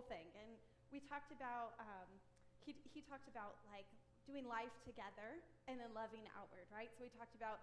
whole 0.00 0.08
thing. 0.08 0.32
And 0.40 0.56
we 0.88 1.04
talked 1.04 1.28
about, 1.28 1.76
um, 1.76 2.08
he, 2.64 2.72
he 2.88 3.04
talked 3.04 3.28
about 3.28 3.60
like 3.68 3.84
doing 4.24 4.48
life 4.48 4.72
together 4.88 5.44
and 5.68 5.76
then 5.76 5.92
loving 5.92 6.24
outward, 6.32 6.64
right? 6.72 6.88
So 6.96 7.04
we 7.04 7.12
talked 7.12 7.36
about 7.36 7.60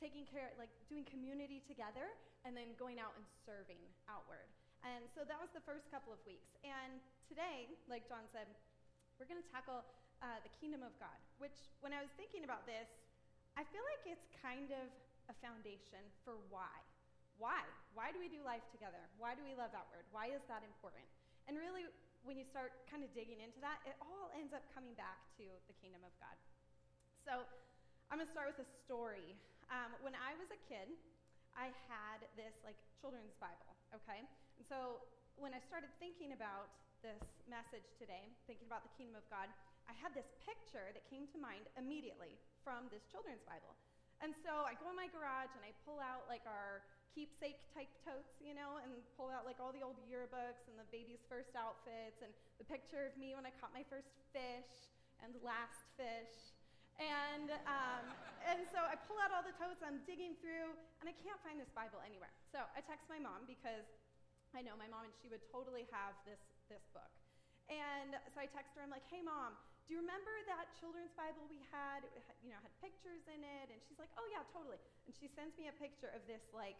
taking 0.00 0.24
care, 0.24 0.56
like 0.56 0.72
doing 0.88 1.04
community 1.04 1.60
together 1.68 2.16
and 2.48 2.56
then 2.56 2.72
going 2.80 2.96
out 2.96 3.12
and 3.20 3.28
serving 3.44 3.80
outward. 4.08 4.48
And 4.88 5.04
so 5.12 5.28
that 5.28 5.36
was 5.36 5.52
the 5.52 5.60
first 5.68 5.92
couple 5.92 6.16
of 6.16 6.20
weeks. 6.24 6.56
And 6.64 6.96
today, 7.28 7.68
like 7.92 8.08
John 8.08 8.24
said, 8.32 8.48
we're 9.20 9.28
going 9.28 9.40
to 9.40 9.50
tackle 9.52 9.84
uh, 10.24 10.40
the 10.40 10.52
kingdom 10.56 10.80
of 10.80 10.96
God, 10.96 11.20
which 11.36 11.68
when 11.84 11.92
I 11.92 12.00
was 12.00 12.08
thinking 12.16 12.48
about 12.48 12.64
this, 12.64 12.88
I 13.60 13.68
feel 13.68 13.84
like 13.84 14.16
it's 14.16 14.28
kind 14.40 14.72
of 14.72 14.88
a 15.28 15.36
foundation 15.44 16.00
for 16.24 16.40
why. 16.48 16.72
Why? 17.36 17.68
Why 17.92 18.16
do 18.16 18.20
we 18.20 18.32
do 18.32 18.40
life 18.40 18.64
together? 18.72 19.00
Why 19.20 19.36
do 19.36 19.44
we 19.44 19.52
love 19.52 19.76
outward? 19.76 20.08
Why 20.08 20.32
is 20.32 20.40
that 20.48 20.64
important? 20.64 21.04
And 21.46 21.54
really, 21.54 21.86
when 22.26 22.34
you 22.34 22.46
start 22.50 22.74
kind 22.90 23.06
of 23.06 23.10
digging 23.14 23.38
into 23.38 23.62
that, 23.62 23.78
it 23.86 23.94
all 24.02 24.34
ends 24.34 24.50
up 24.50 24.66
coming 24.74 24.94
back 24.98 25.22
to 25.38 25.46
the 25.70 25.74
kingdom 25.78 26.02
of 26.02 26.10
God. 26.18 26.34
So 27.22 27.46
I'm 28.10 28.18
going 28.18 28.26
to 28.26 28.34
start 28.34 28.50
with 28.50 28.62
a 28.62 28.68
story. 28.86 29.34
Um, 29.70 29.94
when 30.02 30.14
I 30.18 30.34
was 30.38 30.50
a 30.50 30.60
kid, 30.66 30.90
I 31.54 31.70
had 31.86 32.26
this 32.34 32.54
like 32.66 32.76
children's 32.98 33.34
Bible, 33.38 33.74
okay? 33.94 34.26
And 34.58 34.64
so 34.66 35.02
when 35.38 35.54
I 35.54 35.60
started 35.70 35.88
thinking 36.02 36.34
about 36.34 36.68
this 37.00 37.22
message 37.46 37.86
today, 38.02 38.26
thinking 38.50 38.66
about 38.66 38.82
the 38.82 38.92
kingdom 38.98 39.16
of 39.16 39.26
God, 39.30 39.46
I 39.86 39.94
had 39.94 40.10
this 40.12 40.26
picture 40.42 40.90
that 40.90 41.06
came 41.06 41.30
to 41.30 41.38
mind 41.38 41.70
immediately 41.78 42.34
from 42.66 42.90
this 42.90 43.06
children's 43.06 43.42
Bible. 43.46 43.78
And 44.18 44.34
so 44.42 44.64
I 44.66 44.74
go 44.80 44.90
in 44.90 44.96
my 44.98 45.06
garage 45.12 45.52
and 45.54 45.62
I 45.62 45.70
pull 45.86 46.00
out 46.02 46.26
like 46.26 46.42
our 46.48 46.82
keepsake 47.16 47.56
type 47.72 47.88
totes, 48.04 48.36
you 48.44 48.52
know, 48.52 48.76
and 48.84 48.92
pull 49.16 49.32
out 49.32 49.48
like 49.48 49.56
all 49.56 49.72
the 49.72 49.80
old 49.80 49.96
yearbooks 50.04 50.68
and 50.68 50.76
the 50.76 50.84
baby's 50.92 51.24
first 51.32 51.56
outfits 51.56 52.20
and 52.20 52.28
the 52.60 52.68
picture 52.68 53.08
of 53.08 53.16
me 53.16 53.32
when 53.32 53.48
I 53.48 53.52
caught 53.56 53.72
my 53.72 53.88
first 53.88 54.12
fish 54.36 54.92
and 55.24 55.32
last 55.40 55.80
fish. 55.96 56.52
And, 57.00 57.56
um, 57.64 58.04
and 58.44 58.60
so 58.68 58.84
I 58.84 59.00
pull 59.08 59.16
out 59.24 59.32
all 59.32 59.40
the 59.40 59.56
totes, 59.56 59.80
I'm 59.80 60.04
digging 60.04 60.36
through, 60.44 60.76
and 61.00 61.08
I 61.08 61.16
can't 61.24 61.40
find 61.40 61.56
this 61.56 61.72
Bible 61.72 62.04
anywhere. 62.04 62.32
So 62.52 62.60
I 62.76 62.84
text 62.84 63.08
my 63.08 63.20
mom 63.20 63.48
because 63.48 63.88
I 64.52 64.60
know 64.60 64.76
my 64.76 64.88
mom 64.88 65.08
and 65.08 65.14
she 65.16 65.32
would 65.32 65.44
totally 65.48 65.88
have 65.88 66.12
this, 66.28 66.40
this 66.68 66.84
book. 66.92 67.08
And 67.72 68.16
so 68.32 68.44
I 68.44 68.48
text 68.52 68.76
her, 68.76 68.84
I'm 68.84 68.92
like, 68.92 69.04
hey 69.08 69.24
mom, 69.24 69.56
do 69.88 69.94
you 69.94 70.00
remember 70.02 70.32
that 70.50 70.72
children's 70.76 71.12
Bible 71.14 71.46
we 71.46 71.62
had? 71.70 72.02
It 72.02 72.22
had, 72.26 72.36
you 72.42 72.50
know, 72.50 72.60
had 72.64 72.74
pictures 72.82 73.22
in 73.30 73.40
it. 73.44 73.70
And 73.70 73.78
she's 73.86 73.98
like, 74.00 74.10
oh 74.18 74.26
yeah, 74.34 74.42
totally. 74.50 74.78
And 75.06 75.12
she 75.14 75.30
sends 75.30 75.54
me 75.54 75.70
a 75.70 75.76
picture 75.78 76.10
of 76.10 76.24
this 76.26 76.42
like 76.50 76.78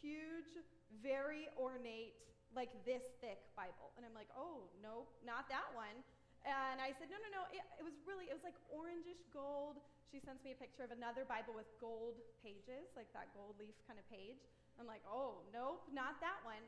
huge, 0.00 0.52
very 1.00 1.48
ornate, 1.56 2.16
like 2.54 2.70
this 2.82 3.02
thick 3.22 3.40
Bible. 3.54 3.94
And 3.94 4.02
I'm 4.02 4.16
like, 4.16 4.30
oh, 4.34 4.66
no, 4.82 5.06
not 5.22 5.46
that 5.48 5.70
one. 5.72 5.94
And 6.42 6.80
I 6.80 6.96
said, 6.96 7.12
no, 7.12 7.20
no, 7.20 7.30
no. 7.30 7.42
It, 7.52 7.62
it, 7.78 7.84
was 7.84 7.94
really, 8.08 8.26
it 8.26 8.34
was 8.34 8.42
like 8.42 8.56
orangish 8.72 9.20
gold. 9.30 9.78
She 10.08 10.18
sends 10.18 10.42
me 10.42 10.56
a 10.56 10.58
picture 10.58 10.82
of 10.82 10.90
another 10.90 11.22
Bible 11.28 11.54
with 11.54 11.68
gold 11.78 12.18
pages, 12.42 12.90
like 12.98 13.12
that 13.14 13.30
gold 13.36 13.54
leaf 13.60 13.76
kind 13.86 14.00
of 14.00 14.06
page. 14.10 14.40
I'm 14.80 14.88
like, 14.88 15.04
oh, 15.04 15.44
nope, 15.52 15.84
not 15.92 16.18
that 16.24 16.40
one. 16.42 16.64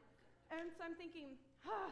And 0.52 0.68
so 0.76 0.84
I'm 0.84 0.94
thinking, 1.00 1.40
huh, 1.64 1.90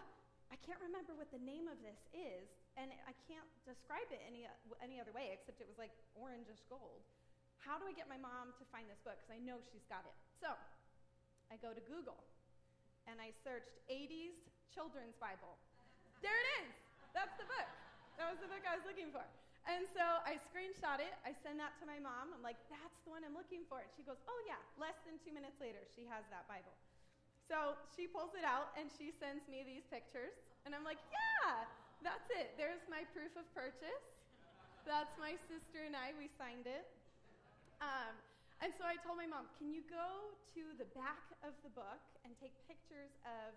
I 0.53 0.57
can't 0.61 0.79
remember 0.85 1.17
what 1.17 1.33
the 1.33 1.41
name 1.41 1.67
of 1.67 1.81
this 1.81 1.99
is. 2.13 2.47
And 2.79 2.93
I 3.09 3.17
can't 3.27 3.49
describe 3.67 4.07
it 4.15 4.23
any, 4.29 4.47
any 4.79 5.03
other 5.03 5.11
way 5.11 5.35
except 5.35 5.59
it 5.59 5.67
was 5.67 5.81
like 5.81 5.91
orangish 6.15 6.63
gold. 6.71 7.03
How 7.59 7.77
do 7.77 7.85
I 7.89 7.93
get 7.97 8.07
my 8.07 8.21
mom 8.21 8.53
to 8.57 8.65
find 8.71 8.87
this 8.87 9.01
book? 9.03 9.19
Because 9.21 9.35
I 9.35 9.41
know 9.43 9.59
she's 9.73 9.85
got 9.91 10.05
it. 10.07 10.17
So 10.39 10.53
I 11.51 11.59
go 11.59 11.75
to 11.75 11.83
Google 11.91 12.23
and 13.11 13.19
I 13.19 13.35
searched 13.43 13.75
80s 13.91 14.39
children's 14.71 15.19
Bible. 15.19 15.59
There 16.23 16.31
it 16.33 16.49
is. 16.63 16.71
That's 17.11 17.35
the 17.35 17.47
book. 17.51 17.69
That 18.23 18.31
was 18.31 18.39
the 18.39 18.47
book 18.47 18.63
I 18.63 18.79
was 18.79 18.87
looking 18.87 19.11
for. 19.11 19.27
And 19.67 19.85
so 19.93 20.03
I 20.25 20.39
screenshot 20.51 21.03
it. 21.03 21.13
I 21.27 21.35
send 21.43 21.61
that 21.61 21.77
to 21.83 21.85
my 21.85 21.99
mom. 22.01 22.33
I'm 22.33 22.41
like, 22.41 22.57
that's 22.71 22.97
the 23.05 23.11
one 23.13 23.27
I'm 23.27 23.37
looking 23.37 23.67
for. 23.67 23.83
And 23.83 23.91
she 23.93 24.07
goes, 24.07 24.17
oh, 24.31 24.41
yeah. 24.49 24.63
Less 24.81 24.97
than 25.05 25.21
two 25.21 25.35
minutes 25.35 25.59
later, 25.61 25.83
she 25.93 26.07
has 26.09 26.25
that 26.33 26.47
Bible. 26.49 26.73
So 27.51 27.75
she 27.93 28.07
pulls 28.07 28.33
it 28.39 28.47
out 28.47 28.71
and 28.79 28.87
she 28.95 29.11
sends 29.11 29.43
me 29.51 29.67
these 29.67 29.85
pictures. 29.91 30.33
And 30.65 30.73
I'm 30.73 30.87
like, 30.87 31.03
yeah, 31.11 31.67
that's 32.01 32.31
it. 32.31 32.55
There's 32.55 32.81
my 32.87 33.03
proof 33.11 33.35
of 33.35 33.45
purchase. 33.53 34.07
That's 34.87 35.13
my 35.19 35.35
sister 35.51 35.83
and 35.83 35.99
I. 35.99 36.15
We 36.15 36.31
signed 36.39 36.65
it. 36.65 36.87
Um, 37.83 38.15
and 38.61 38.71
so 38.77 38.85
I 38.85 39.01
told 39.01 39.17
my 39.17 39.29
mom, 39.29 39.49
can 39.57 39.73
you 39.73 39.81
go 39.89 40.37
to 40.57 40.63
the 40.77 40.89
back 40.93 41.25
of 41.41 41.57
the 41.65 41.73
book 41.73 42.05
and 42.29 42.37
take 42.37 42.53
pictures 42.69 43.13
of 43.25 43.57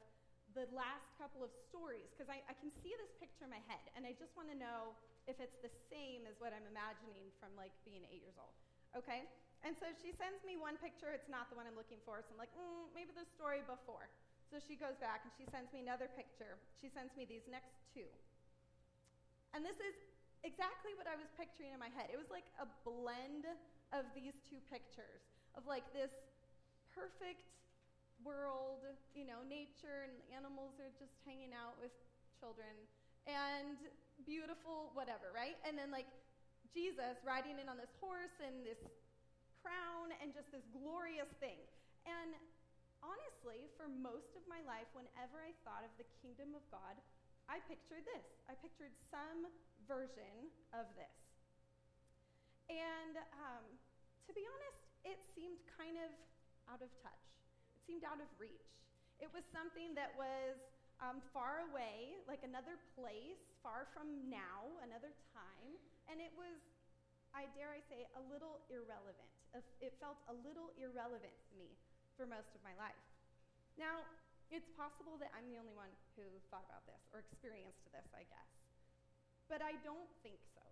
the 0.56 0.70
last 0.72 1.08
couple 1.18 1.42
of 1.44 1.52
stories 1.70 2.08
because 2.14 2.30
I, 2.30 2.40
I, 2.46 2.54
can 2.62 2.70
see 2.86 2.94
this 2.94 3.10
picture 3.18 3.50
in 3.50 3.52
my 3.52 3.64
head 3.66 3.82
and 3.98 4.06
I 4.06 4.14
just 4.14 4.38
want 4.38 4.54
to 4.54 4.58
know 4.58 4.94
if 5.26 5.42
it's 5.42 5.58
the 5.66 5.74
same 5.90 6.30
as 6.30 6.38
what 6.38 6.54
I'm 6.54 6.68
imagining 6.70 7.34
from 7.42 7.50
like 7.58 7.74
being 7.90 8.06
eight 8.14 8.22
years 8.22 8.38
old. 8.38 8.54
Okay? 8.94 9.26
And 9.66 9.74
so 9.80 9.90
she 9.98 10.14
sends 10.14 10.46
me 10.46 10.60
one 10.60 10.78
picture, 10.78 11.10
it's 11.10 11.32
not 11.32 11.50
the 11.50 11.58
one 11.58 11.66
I'm 11.66 11.80
looking 11.80 11.98
for, 12.06 12.22
so 12.22 12.36
I'm 12.36 12.42
like, 12.42 12.54
mm, 12.54 12.92
maybe 12.94 13.16
the 13.18 13.26
story 13.34 13.66
before. 13.66 14.12
So 14.54 14.62
she 14.62 14.78
goes 14.78 14.94
back 15.02 15.26
and 15.26 15.34
she 15.34 15.50
sends 15.50 15.74
me 15.74 15.82
another 15.82 16.06
picture. 16.14 16.62
She 16.78 16.92
sends 16.94 17.10
me 17.18 17.26
these 17.26 17.48
next 17.50 17.74
two. 17.90 18.06
And 19.58 19.66
this 19.66 19.80
is 19.82 19.96
exactly 20.46 20.94
what 20.94 21.10
I 21.10 21.18
was 21.18 21.26
picturing 21.34 21.74
in 21.74 21.82
my 21.82 21.90
head. 21.98 22.14
It 22.14 22.20
was 22.20 22.30
like 22.30 22.46
a 22.62 22.70
blend 22.86 23.50
of 23.94 24.10
these 24.18 24.34
two 24.50 24.60
pictures 24.74 25.22
of 25.54 25.64
like 25.70 25.86
this 25.94 26.12
perfect 26.92 27.46
world, 28.26 28.82
you 29.14 29.26
know, 29.26 29.46
nature 29.46 30.10
and 30.10 30.14
animals 30.34 30.74
are 30.82 30.92
just 30.98 31.14
hanging 31.24 31.54
out 31.54 31.78
with 31.78 31.94
children 32.42 32.74
and 33.30 33.78
beautiful 34.26 34.92
whatever, 34.98 35.32
right? 35.32 35.56
And 35.64 35.78
then 35.78 35.94
like 35.94 36.10
Jesus 36.74 37.22
riding 37.22 37.62
in 37.62 37.70
on 37.70 37.78
this 37.78 37.94
horse 38.02 38.34
and 38.42 38.66
this 38.66 38.82
crown 39.62 40.12
and 40.20 40.34
just 40.34 40.50
this 40.50 40.66
glorious 40.74 41.30
thing. 41.40 41.60
And 42.04 42.36
honestly, 43.00 43.70
for 43.80 43.88
most 43.88 44.34
of 44.36 44.44
my 44.50 44.60
life, 44.68 44.90
whenever 44.92 45.40
I 45.40 45.56
thought 45.64 45.86
of 45.88 45.94
the 45.96 46.08
kingdom 46.20 46.58
of 46.58 46.64
God, 46.74 46.98
I 47.48 47.60
pictured 47.68 48.08
this. 48.08 48.28
I 48.48 48.56
pictured 48.60 48.92
some 49.12 49.48
version 49.88 50.52
of 50.72 50.88
this. 50.96 51.16
And 52.72 53.20
um, 53.36 53.64
to 54.28 54.32
be 54.34 54.44
honest, 54.48 54.80
it 55.04 55.20
seemed 55.36 55.60
kind 55.76 56.00
of 56.00 56.10
out 56.72 56.80
of 56.80 56.90
touch 57.04 57.24
It 57.76 57.82
seemed 57.84 58.08
out 58.08 58.20
of 58.24 58.30
reach. 58.40 58.72
It 59.20 59.30
was 59.32 59.44
something 59.52 59.94
that 59.96 60.16
was 60.16 60.58
um, 61.04 61.20
far 61.36 61.68
away, 61.72 62.16
like 62.28 62.44
another 62.48 62.80
place, 62.96 63.40
far 63.60 63.92
from 63.92 64.08
now, 64.32 64.72
another 64.84 65.12
time, 65.36 65.76
and 66.08 66.20
it 66.24 66.32
was, 66.40 66.56
I 67.36 67.52
dare 67.56 67.76
I 67.76 67.82
say, 67.92 68.08
a 68.16 68.24
little 68.32 68.64
irrelevant. 68.72 69.32
It 69.84 69.94
felt 70.02 70.18
a 70.32 70.36
little 70.42 70.74
irrelevant 70.80 71.36
to 71.52 71.54
me 71.60 71.70
for 72.18 72.26
most 72.26 72.50
of 72.56 72.62
my 72.66 72.74
life. 72.80 72.98
Now, 73.78 74.02
it's 74.50 74.70
possible 74.78 75.18
that 75.22 75.30
I'm 75.34 75.46
the 75.50 75.58
only 75.58 75.74
one 75.74 75.90
who 76.18 76.26
thought 76.50 76.66
about 76.70 76.86
this 76.90 77.02
or 77.14 77.22
experienced 77.22 77.84
this, 77.94 78.06
I 78.14 78.26
guess. 78.30 78.50
But 79.50 79.62
I 79.62 79.78
don't 79.86 80.10
think 80.26 80.40
so. 80.56 80.63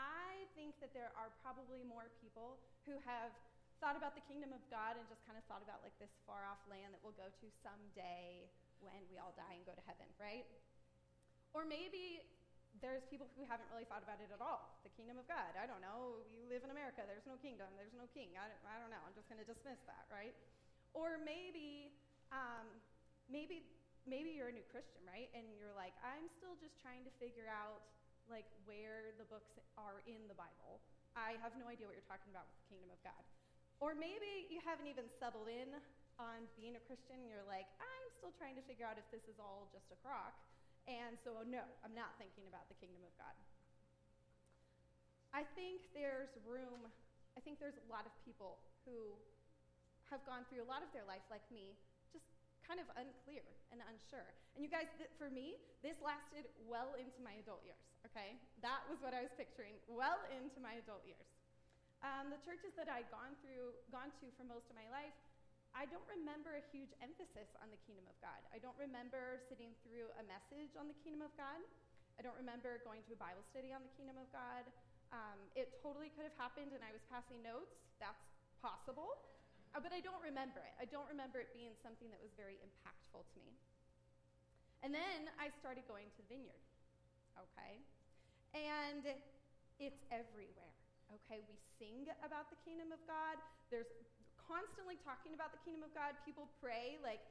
I 0.00 0.48
think 0.56 0.80
that 0.80 0.96
there 0.96 1.12
are 1.12 1.28
probably 1.44 1.84
more 1.84 2.08
people 2.24 2.56
who 2.88 2.96
have 3.04 3.36
thought 3.80 3.96
about 3.96 4.16
the 4.16 4.24
kingdom 4.24 4.56
of 4.56 4.60
God 4.72 4.96
and 4.96 5.04
just 5.08 5.20
kind 5.28 5.36
of 5.36 5.44
thought 5.48 5.60
about 5.60 5.84
like 5.84 5.96
this 6.00 6.12
far 6.24 6.48
off 6.48 6.60
land 6.68 6.96
that 6.96 7.00
we'll 7.04 7.16
go 7.16 7.28
to 7.28 7.46
someday 7.60 8.48
when 8.80 9.04
we 9.12 9.20
all 9.20 9.36
die 9.36 9.56
and 9.56 9.64
go 9.68 9.76
to 9.76 9.84
heaven, 9.84 10.08
right? 10.16 10.48
Or 11.52 11.68
maybe 11.68 12.24
there's 12.78 13.04
people 13.10 13.26
who 13.34 13.42
haven't 13.44 13.66
really 13.72 13.88
thought 13.88 14.04
about 14.04 14.22
it 14.22 14.30
at 14.30 14.40
all. 14.40 14.80
The 14.86 14.92
kingdom 14.94 15.18
of 15.20 15.26
God. 15.26 15.52
I 15.58 15.66
don't 15.68 15.82
know. 15.82 16.22
You 16.30 16.46
live 16.46 16.62
in 16.62 16.70
America. 16.70 17.02
There's 17.04 17.26
no 17.26 17.36
kingdom. 17.40 17.68
There's 17.76 17.92
no 17.96 18.06
king. 18.14 18.32
I 18.38 18.46
don't, 18.46 18.62
I 18.64 18.76
don't 18.78 18.92
know. 18.92 19.02
I'm 19.04 19.16
just 19.16 19.26
going 19.26 19.42
to 19.42 19.48
dismiss 19.48 19.80
that, 19.90 20.06
right? 20.08 20.32
Or 20.96 21.20
maybe, 21.20 21.92
um, 22.30 22.64
maybe, 23.26 23.66
maybe 24.06 24.32
you're 24.32 24.48
a 24.48 24.56
new 24.56 24.64
Christian, 24.70 25.02
right? 25.04 25.28
And 25.34 25.50
you're 25.58 25.74
like, 25.74 25.92
I'm 26.00 26.30
still 26.38 26.54
just 26.62 26.78
trying 26.80 27.02
to 27.04 27.12
figure 27.18 27.50
out 27.50 27.84
like 28.30 28.46
where 28.64 29.12
the 29.18 29.26
books 29.26 29.58
are 29.74 30.00
in 30.06 30.24
the 30.30 30.38
Bible. 30.38 30.80
I 31.18 31.36
have 31.42 31.52
no 31.58 31.66
idea 31.66 31.90
what 31.90 31.98
you're 31.98 32.06
talking 32.06 32.30
about 32.30 32.46
with 32.46 32.56
the 32.62 32.68
kingdom 32.70 32.90
of 32.94 33.00
God. 33.02 33.22
Or 33.82 33.98
maybe 33.98 34.46
you 34.48 34.62
haven't 34.62 34.86
even 34.86 35.10
settled 35.18 35.50
in 35.50 35.74
on 36.20 36.46
being 36.54 36.78
a 36.78 36.82
Christian. 36.86 37.26
You're 37.26 37.44
like, 37.48 37.66
I'm 37.82 38.06
still 38.14 38.30
trying 38.38 38.54
to 38.54 38.64
figure 38.64 38.86
out 38.86 39.00
if 39.00 39.08
this 39.10 39.24
is 39.26 39.40
all 39.42 39.66
just 39.74 39.90
a 39.90 39.98
crock. 40.04 40.36
And 40.86 41.18
so, 41.20 41.42
no, 41.44 41.64
I'm 41.82 41.96
not 41.96 42.14
thinking 42.16 42.46
about 42.46 42.70
the 42.70 42.76
kingdom 42.78 43.02
of 43.04 43.12
God. 43.18 43.34
I 45.30 45.46
think 45.54 45.86
there's 45.94 46.30
room, 46.42 46.90
I 47.34 47.40
think 47.40 47.62
there's 47.62 47.78
a 47.78 47.88
lot 47.90 48.02
of 48.02 48.12
people 48.26 48.58
who 48.82 49.14
have 50.10 50.20
gone 50.26 50.42
through 50.50 50.66
a 50.66 50.68
lot 50.68 50.82
of 50.82 50.90
their 50.90 51.06
life, 51.06 51.22
like 51.30 51.46
me, 51.54 51.78
just 52.10 52.26
kind 52.66 52.82
of 52.82 52.86
unclear 52.98 53.46
and 53.70 53.78
unsure. 53.86 54.26
And 54.58 54.66
you 54.66 54.70
guys, 54.70 54.90
for 55.14 55.30
me, 55.30 55.54
this 55.86 55.94
lasted 56.02 56.50
well 56.66 56.98
into 56.98 57.22
my 57.22 57.38
adult 57.38 57.62
years, 57.62 57.78
okay? 58.10 58.34
That 58.60 58.82
was 58.90 58.98
what 58.98 59.14
I 59.14 59.22
was 59.22 59.30
picturing, 59.38 59.78
well 59.86 60.18
into 60.34 60.58
my 60.58 60.82
adult 60.82 61.06
years. 61.06 61.30
Um, 62.02 62.32
the 62.32 62.40
churches 62.42 62.74
that 62.74 62.90
I'd 62.90 63.08
gone 63.12 63.36
through, 63.44 63.76
gone 63.94 64.10
to 64.20 64.26
for 64.34 64.44
most 64.44 64.66
of 64.72 64.74
my 64.74 64.88
life, 64.90 65.14
I 65.70 65.86
don't 65.86 66.04
remember 66.10 66.58
a 66.58 66.64
huge 66.74 66.90
emphasis 66.98 67.46
on 67.62 67.70
the 67.70 67.78
kingdom 67.86 68.02
of 68.10 68.16
God. 68.18 68.42
I 68.50 68.58
don't 68.58 68.74
remember 68.74 69.38
sitting 69.46 69.70
through 69.86 70.10
a 70.18 70.24
message 70.26 70.74
on 70.74 70.90
the 70.90 70.98
kingdom 71.06 71.22
of 71.22 71.30
God. 71.38 71.62
I 72.18 72.26
don't 72.26 72.34
remember 72.34 72.82
going 72.82 73.06
to 73.06 73.14
a 73.14 73.20
Bible 73.20 73.46
study 73.54 73.70
on 73.70 73.86
the 73.86 73.92
kingdom 73.94 74.18
of 74.18 74.26
God. 74.34 74.66
Um, 75.14 75.38
it 75.54 75.78
totally 75.78 76.10
could 76.18 76.26
have 76.26 76.34
happened 76.34 76.74
and 76.74 76.82
I 76.82 76.90
was 76.90 77.02
passing 77.06 77.38
notes. 77.40 77.70
That's 78.02 78.18
possible. 78.58 79.14
Uh, 79.70 79.78
but 79.78 79.94
I 79.94 80.02
don't 80.02 80.20
remember 80.20 80.58
it. 80.58 80.74
I 80.82 80.90
don't 80.90 81.06
remember 81.06 81.38
it 81.38 81.54
being 81.54 81.78
something 81.86 82.10
that 82.10 82.18
was 82.18 82.34
very 82.34 82.58
impactful 82.58 83.22
to 83.22 83.38
me. 83.46 83.54
And 84.82 84.90
then 84.90 85.30
I 85.38 85.54
started 85.62 85.86
going 85.86 86.10
to 86.10 86.18
the 86.18 86.26
vineyard. 86.26 86.64
Okay? 87.38 87.78
And 88.54 89.06
it's 89.78 90.02
everywhere. 90.10 90.74
Okay? 91.14 91.42
We 91.46 91.56
sing 91.78 92.06
about 92.22 92.50
the 92.50 92.58
kingdom 92.66 92.90
of 92.90 93.00
God. 93.06 93.38
There's 93.70 93.90
constantly 94.36 94.98
talking 95.06 95.34
about 95.34 95.54
the 95.54 95.62
kingdom 95.62 95.86
of 95.86 95.92
God. 95.94 96.18
People 96.26 96.50
pray, 96.58 96.98
like, 97.02 97.22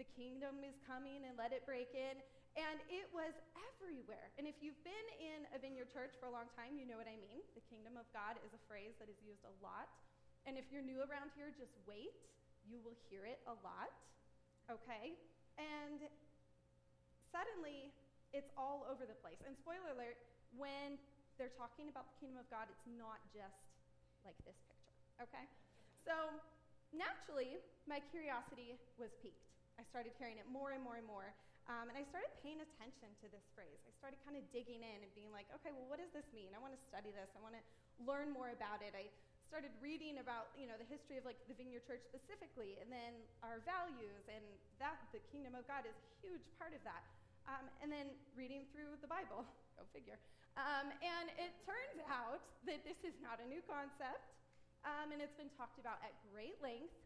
the 0.00 0.08
kingdom 0.16 0.64
is 0.64 0.76
coming 0.88 1.28
and 1.28 1.36
let 1.36 1.52
it 1.52 1.68
break 1.68 1.92
in. 1.92 2.16
And 2.58 2.82
it 2.90 3.06
was 3.14 3.36
everywhere. 3.56 4.32
And 4.34 4.48
if 4.48 4.58
you've 4.58 4.80
been 4.82 5.08
in 5.20 5.46
a 5.54 5.58
vineyard 5.60 5.92
church 5.92 6.16
for 6.18 6.26
a 6.26 6.32
long 6.34 6.50
time, 6.58 6.74
you 6.74 6.88
know 6.88 6.98
what 6.98 7.06
I 7.06 7.14
mean. 7.20 7.44
The 7.54 7.62
kingdom 7.70 8.00
of 8.00 8.08
God 8.10 8.40
is 8.42 8.50
a 8.56 8.62
phrase 8.66 8.96
that 8.98 9.06
is 9.06 9.20
used 9.22 9.44
a 9.46 9.54
lot. 9.62 9.86
And 10.48 10.56
if 10.56 10.66
you're 10.72 10.82
new 10.82 11.04
around 11.04 11.30
here, 11.36 11.52
just 11.54 11.76
wait. 11.86 12.16
You 12.66 12.80
will 12.82 12.96
hear 13.06 13.28
it 13.28 13.38
a 13.46 13.54
lot. 13.60 13.92
Okay? 14.66 15.14
And 15.60 16.02
suddenly, 17.30 17.92
it's 18.32 18.50
all 18.56 18.88
over 18.88 19.06
the 19.06 19.16
place. 19.20 19.38
And 19.46 19.54
spoiler 19.54 19.94
alert, 19.94 20.18
when 20.56 20.98
they're 21.38 21.54
talking 21.54 21.88
about 21.88 22.10
the 22.12 22.16
kingdom 22.20 22.40
of 22.42 22.48
God, 22.52 22.68
it's 22.68 22.86
not 22.98 23.22
just 23.30 23.56
like 24.24 24.36
this 24.44 24.56
picture. 24.68 24.96
Okay? 25.24 25.46
So 26.04 26.14
naturally, 26.92 27.60
my 27.86 28.02
curiosity 28.10 28.76
was 28.98 29.12
piqued. 29.22 29.48
I 29.78 29.84
started 29.88 30.12
hearing 30.20 30.36
it 30.36 30.48
more 30.50 30.76
and 30.76 30.82
more 30.84 31.00
and 31.00 31.06
more. 31.06 31.32
Um, 31.70 31.86
and 31.86 31.94
I 31.94 32.02
started 32.10 32.28
paying 32.42 32.58
attention 32.58 33.14
to 33.22 33.30
this 33.30 33.46
phrase. 33.54 33.78
I 33.86 33.92
started 34.02 34.18
kind 34.26 34.34
of 34.34 34.42
digging 34.50 34.82
in 34.82 34.98
and 35.06 35.10
being 35.14 35.30
like, 35.30 35.46
okay, 35.60 35.70
well, 35.70 35.86
what 35.86 36.02
does 36.02 36.10
this 36.10 36.26
mean? 36.34 36.50
I 36.50 36.58
want 36.58 36.74
to 36.74 36.82
study 36.90 37.14
this. 37.14 37.30
I 37.36 37.40
want 37.40 37.54
to 37.54 37.62
learn 38.02 38.34
more 38.34 38.50
about 38.50 38.82
it. 38.82 38.90
I 38.96 39.06
started 39.46 39.70
reading 39.78 40.18
about, 40.18 40.50
you 40.58 40.66
know, 40.66 40.74
the 40.74 40.86
history 40.90 41.18
of 41.18 41.26
like 41.26 41.38
the 41.46 41.54
Vineyard 41.54 41.86
Church 41.86 42.02
specifically, 42.06 42.78
and 42.82 42.90
then 42.90 43.18
our 43.46 43.62
values, 43.66 44.22
and 44.26 44.42
that 44.82 44.98
the 45.14 45.22
kingdom 45.30 45.54
of 45.54 45.66
God 45.70 45.86
is 45.86 45.94
a 45.94 46.06
huge 46.22 46.46
part 46.58 46.74
of 46.74 46.82
that. 46.82 47.06
Um, 47.46 47.66
and 47.82 47.90
then 47.90 48.14
reading 48.34 48.66
through 48.74 48.98
the 48.98 49.10
Bible, 49.10 49.46
go 49.78 49.86
figure. 49.94 50.18
Um, 50.58 50.90
and 51.02 51.26
it 51.38 51.52
turns 51.62 51.98
out 52.10 52.42
that 52.66 52.82
this 52.82 52.98
is 53.06 53.14
not 53.22 53.38
a 53.38 53.46
new 53.46 53.62
concept. 53.66 54.34
Um, 54.82 55.12
and 55.12 55.20
it's 55.20 55.36
been 55.36 55.52
talked 55.60 55.76
about 55.76 56.00
at 56.00 56.16
great 56.32 56.56
length 56.64 56.96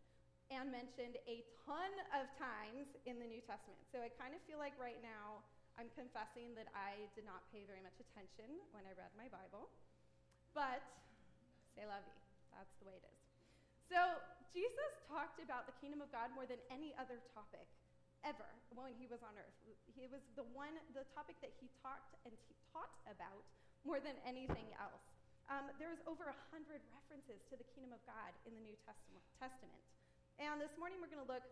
and 0.52 0.70
mentioned 0.70 1.18
a 1.26 1.42
ton 1.66 1.90
of 2.14 2.30
times 2.38 2.86
in 3.08 3.18
the 3.18 3.26
New 3.26 3.42
Testament. 3.42 3.80
So 3.90 3.98
I 4.04 4.12
kind 4.14 4.36
of 4.36 4.40
feel 4.46 4.60
like 4.60 4.76
right 4.78 5.00
now 5.02 5.42
I'm 5.74 5.90
confessing 5.98 6.54
that 6.54 6.70
I 6.70 7.10
did 7.18 7.26
not 7.26 7.42
pay 7.50 7.66
very 7.66 7.82
much 7.82 7.98
attention 7.98 8.46
when 8.70 8.86
I 8.86 8.94
read 8.94 9.10
my 9.18 9.26
Bible. 9.26 9.66
But, 10.54 10.84
c'est 11.74 11.88
la 11.88 11.98
vie. 11.98 12.22
That's 12.54 12.70
the 12.78 12.86
way 12.86 12.94
it 12.94 13.02
is. 13.02 13.20
So 13.90 13.98
Jesus 14.54 14.90
talked 15.10 15.42
about 15.42 15.66
the 15.66 15.74
kingdom 15.82 15.98
of 15.98 16.14
God 16.14 16.30
more 16.30 16.46
than 16.46 16.62
any 16.70 16.94
other 16.94 17.18
topic 17.34 17.66
ever 18.24 18.48
when 18.74 18.90
he 18.96 19.06
was 19.06 19.20
on 19.22 19.32
earth. 19.36 19.54
He 19.94 20.08
was 20.08 20.24
the 20.34 20.44
one, 20.56 20.74
the 20.96 21.06
topic 21.14 21.38
that 21.44 21.52
he 21.60 21.70
talked 21.84 22.16
and 22.26 22.32
he 22.32 22.52
taught 22.72 22.92
about 23.06 23.44
more 23.84 24.00
than 24.00 24.16
anything 24.24 24.66
else. 24.80 25.04
Um, 25.52 25.68
there's 25.76 26.00
over 26.08 26.24
a 26.32 26.38
hundred 26.48 26.80
references 26.96 27.44
to 27.52 27.54
the 27.60 27.68
kingdom 27.76 27.92
of 27.92 28.00
God 28.08 28.32
in 28.48 28.56
the 28.56 28.64
New 28.64 28.76
Testament. 28.88 29.20
Testament. 29.36 29.82
And 30.40 30.56
this 30.56 30.72
morning 30.80 30.98
we're 31.04 31.12
going 31.12 31.22
to 31.22 31.28
look 31.28 31.44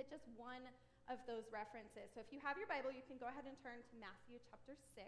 at 0.00 0.08
just 0.08 0.24
one 0.40 0.64
of 1.12 1.20
those 1.28 1.44
references. 1.52 2.08
So 2.16 2.24
if 2.24 2.32
you 2.32 2.40
have 2.40 2.56
your 2.56 2.66
Bible, 2.66 2.90
you 2.90 3.04
can 3.04 3.20
go 3.20 3.28
ahead 3.28 3.44
and 3.44 3.54
turn 3.60 3.84
to 3.84 3.94
Matthew 4.00 4.40
chapter 4.48 4.74
6. 4.96 5.04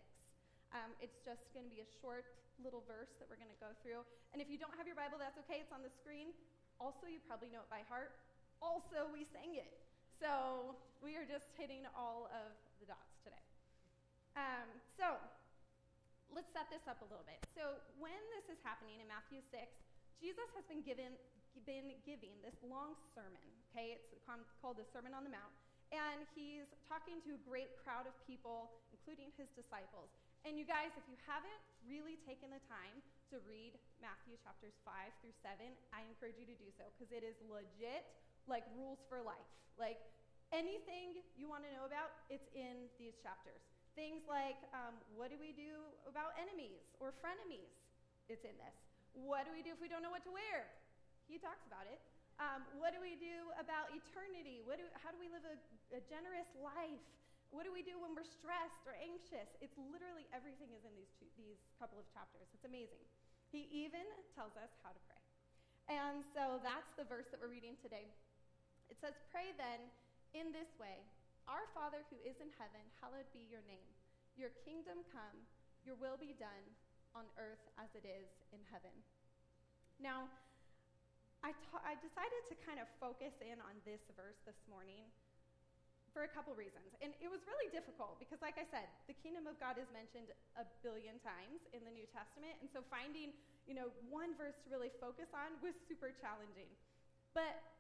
Um, 0.77 0.93
it's 1.01 1.17
just 1.25 1.41
going 1.57 1.65
to 1.65 1.73
be 1.73 1.81
a 1.81 1.91
short 2.05 2.29
little 2.61 2.85
verse 2.85 3.11
that 3.19 3.27
we're 3.33 3.41
going 3.41 3.53
to 3.53 3.63
go 3.63 3.73
through. 3.81 4.05
And 4.37 4.45
if 4.45 4.53
you 4.53 4.61
don't 4.61 4.73
have 4.77 4.85
your 4.85 4.97
Bible, 4.97 5.17
that's 5.17 5.41
okay. 5.49 5.65
It's 5.65 5.73
on 5.73 5.81
the 5.81 5.93
screen. 6.05 6.37
Also, 6.77 7.09
you 7.09 7.19
probably 7.25 7.49
know 7.49 7.65
it 7.65 7.71
by 7.73 7.85
heart. 7.89 8.13
Also, 8.61 9.11
we 9.11 9.27
sang 9.35 9.59
it. 9.59 9.82
So 10.23 10.79
we 11.03 11.19
are 11.19 11.27
just 11.27 11.51
hitting 11.59 11.83
all 11.99 12.31
of 12.31 12.55
the 12.79 12.87
dots 12.87 13.19
today. 13.27 13.43
Um, 14.39 14.71
so 14.95 15.19
let's 16.31 16.47
set 16.55 16.71
this 16.71 16.87
up 16.87 17.03
a 17.03 17.09
little 17.11 17.27
bit. 17.27 17.43
So, 17.59 17.83
when 17.99 18.15
this 18.39 18.47
is 18.47 18.63
happening 18.63 19.03
in 19.03 19.11
Matthew 19.11 19.43
6, 19.51 19.67
Jesus 20.23 20.47
has 20.55 20.63
been 20.71 20.87
given 20.87 21.19
been 21.67 21.99
giving 22.07 22.39
this 22.39 22.55
long 22.63 22.95
sermon. 23.19 23.43
Okay, 23.75 23.99
it's 23.99 24.23
called 24.63 24.79
the 24.79 24.87
Sermon 24.95 25.11
on 25.11 25.27
the 25.27 25.35
Mount, 25.35 25.51
and 25.91 26.23
he's 26.39 26.71
talking 26.87 27.19
to 27.27 27.35
a 27.35 27.41
great 27.43 27.75
crowd 27.83 28.07
of 28.07 28.15
people, 28.23 28.79
including 28.95 29.35
his 29.35 29.51
disciples. 29.59 30.15
And 30.47 30.55
you 30.55 30.65
guys, 30.65 30.95
if 30.95 31.05
you 31.11 31.19
haven't 31.27 31.63
really 31.83 32.17
taken 32.23 32.55
the 32.55 32.63
time 32.71 33.03
to 33.35 33.43
read 33.43 33.75
Matthew 33.99 34.39
chapters 34.39 34.75
5 34.87 35.13
through 35.19 35.35
7, 35.43 35.67
I 35.91 36.07
encourage 36.07 36.39
you 36.39 36.47
to 36.47 36.57
do 36.57 36.71
so 36.79 36.87
because 36.95 37.11
it 37.11 37.27
is 37.27 37.35
legit 37.51 38.07
like 38.51 38.67
rules 38.75 39.03
for 39.07 39.23
life. 39.23 39.49
Like 39.79 39.99
anything 40.53 41.21
you 41.35 41.49
want 41.49 41.65
to 41.67 41.71
know 41.73 41.89
about, 41.89 42.13
it's 42.29 42.47
in 42.53 42.89
these 43.01 43.17
chapters. 43.23 43.63
Things 43.97 44.25
like 44.25 44.57
um, 44.73 44.97
what 45.13 45.29
do 45.29 45.37
we 45.37 45.53
do 45.53 45.85
about 46.09 46.33
enemies 46.41 46.85
or 46.97 47.13
frenemies? 47.21 47.73
It's 48.29 48.45
in 48.45 48.57
this. 48.57 48.77
What 49.13 49.45
do 49.45 49.53
we 49.53 49.61
do 49.61 49.77
if 49.77 49.81
we 49.81 49.89
don't 49.93 50.01
know 50.01 50.13
what 50.13 50.25
to 50.25 50.33
wear? 50.33 50.73
He 51.29 51.37
talks 51.37 51.65
about 51.69 51.85
it. 51.85 52.01
Um, 52.41 52.65
what 52.81 52.97
do 52.97 53.01
we 53.05 53.21
do 53.21 53.53
about 53.61 53.93
eternity? 53.93 54.65
What 54.65 54.81
do, 54.81 54.89
how 54.97 55.13
do 55.13 55.21
we 55.21 55.29
live 55.29 55.45
a, 55.45 55.57
a 55.93 56.01
generous 56.09 56.49
life? 56.57 57.05
What 57.53 57.69
do 57.69 57.73
we 57.73 57.85
do 57.85 58.01
when 58.01 58.17
we're 58.17 58.25
stressed 58.25 58.81
or 58.89 58.97
anxious? 58.97 59.53
It's 59.61 59.77
literally 59.77 60.25
everything 60.33 60.73
is 60.73 60.89
in 60.89 60.97
these, 60.97 61.13
two, 61.21 61.29
these 61.37 61.61
couple 61.77 62.01
of 62.01 62.09
chapters. 62.09 62.49
It's 62.57 62.65
amazing. 62.65 63.05
He 63.53 63.69
even 63.69 64.09
tells 64.33 64.57
us 64.57 64.73
how 64.81 64.97
to 64.97 65.03
pray. 65.05 65.21
And 65.93 66.25
so 66.33 66.57
that's 66.65 66.89
the 66.97 67.05
verse 67.05 67.29
that 67.29 67.45
we're 67.45 67.53
reading 67.53 67.77
today. 67.85 68.09
It 68.93 69.01
says, 69.01 69.17
Pray 69.33 69.57
then 69.57 69.89
in 70.37 70.53
this 70.53 70.69
way 70.77 71.01
our 71.49 71.65
Father 71.73 72.05
who 72.13 72.21
is 72.23 72.37
in 72.45 72.53
heaven, 72.61 72.85
hallowed 73.01 73.27
be 73.33 73.49
your 73.49 73.65
name. 73.65 73.89
Your 74.37 74.53
kingdom 74.69 75.01
come, 75.09 75.35
your 75.83 75.97
will 75.97 76.21
be 76.21 76.37
done 76.37 76.65
on 77.17 77.25
earth 77.41 77.65
as 77.81 77.89
it 77.97 78.05
is 78.05 78.29
in 78.53 78.61
heaven. 78.69 78.93
Now, 79.97 80.29
I, 81.41 81.57
ta- 81.73 81.83
I 81.83 81.99
decided 81.99 82.43
to 82.53 82.55
kind 82.63 82.79
of 82.79 82.87
focus 83.03 83.35
in 83.43 83.59
on 83.65 83.81
this 83.83 84.05
verse 84.15 84.39
this 84.47 84.61
morning 84.71 85.09
for 86.15 86.29
a 86.29 86.31
couple 86.31 86.53
reasons. 86.55 86.93
And 87.01 87.17
it 87.19 87.27
was 87.33 87.43
really 87.49 87.73
difficult 87.73 88.21
because, 88.21 88.39
like 88.45 88.61
I 88.61 88.69
said, 88.69 88.87
the 89.09 89.17
kingdom 89.25 89.49
of 89.49 89.57
God 89.59 89.81
is 89.81 89.89
mentioned 89.91 90.31
a 90.61 90.69
billion 90.85 91.17
times 91.25 91.65
in 91.73 91.83
the 91.83 91.91
New 91.91 92.07
Testament. 92.13 92.61
And 92.61 92.69
so 92.69 92.85
finding, 92.93 93.33
you 93.65 93.75
know, 93.75 93.91
one 94.13 94.37
verse 94.37 94.55
to 94.63 94.69
really 94.71 94.93
focus 95.01 95.33
on 95.33 95.57
was 95.65 95.75
super 95.89 96.13
challenging. 96.21 96.69
But 97.33 97.72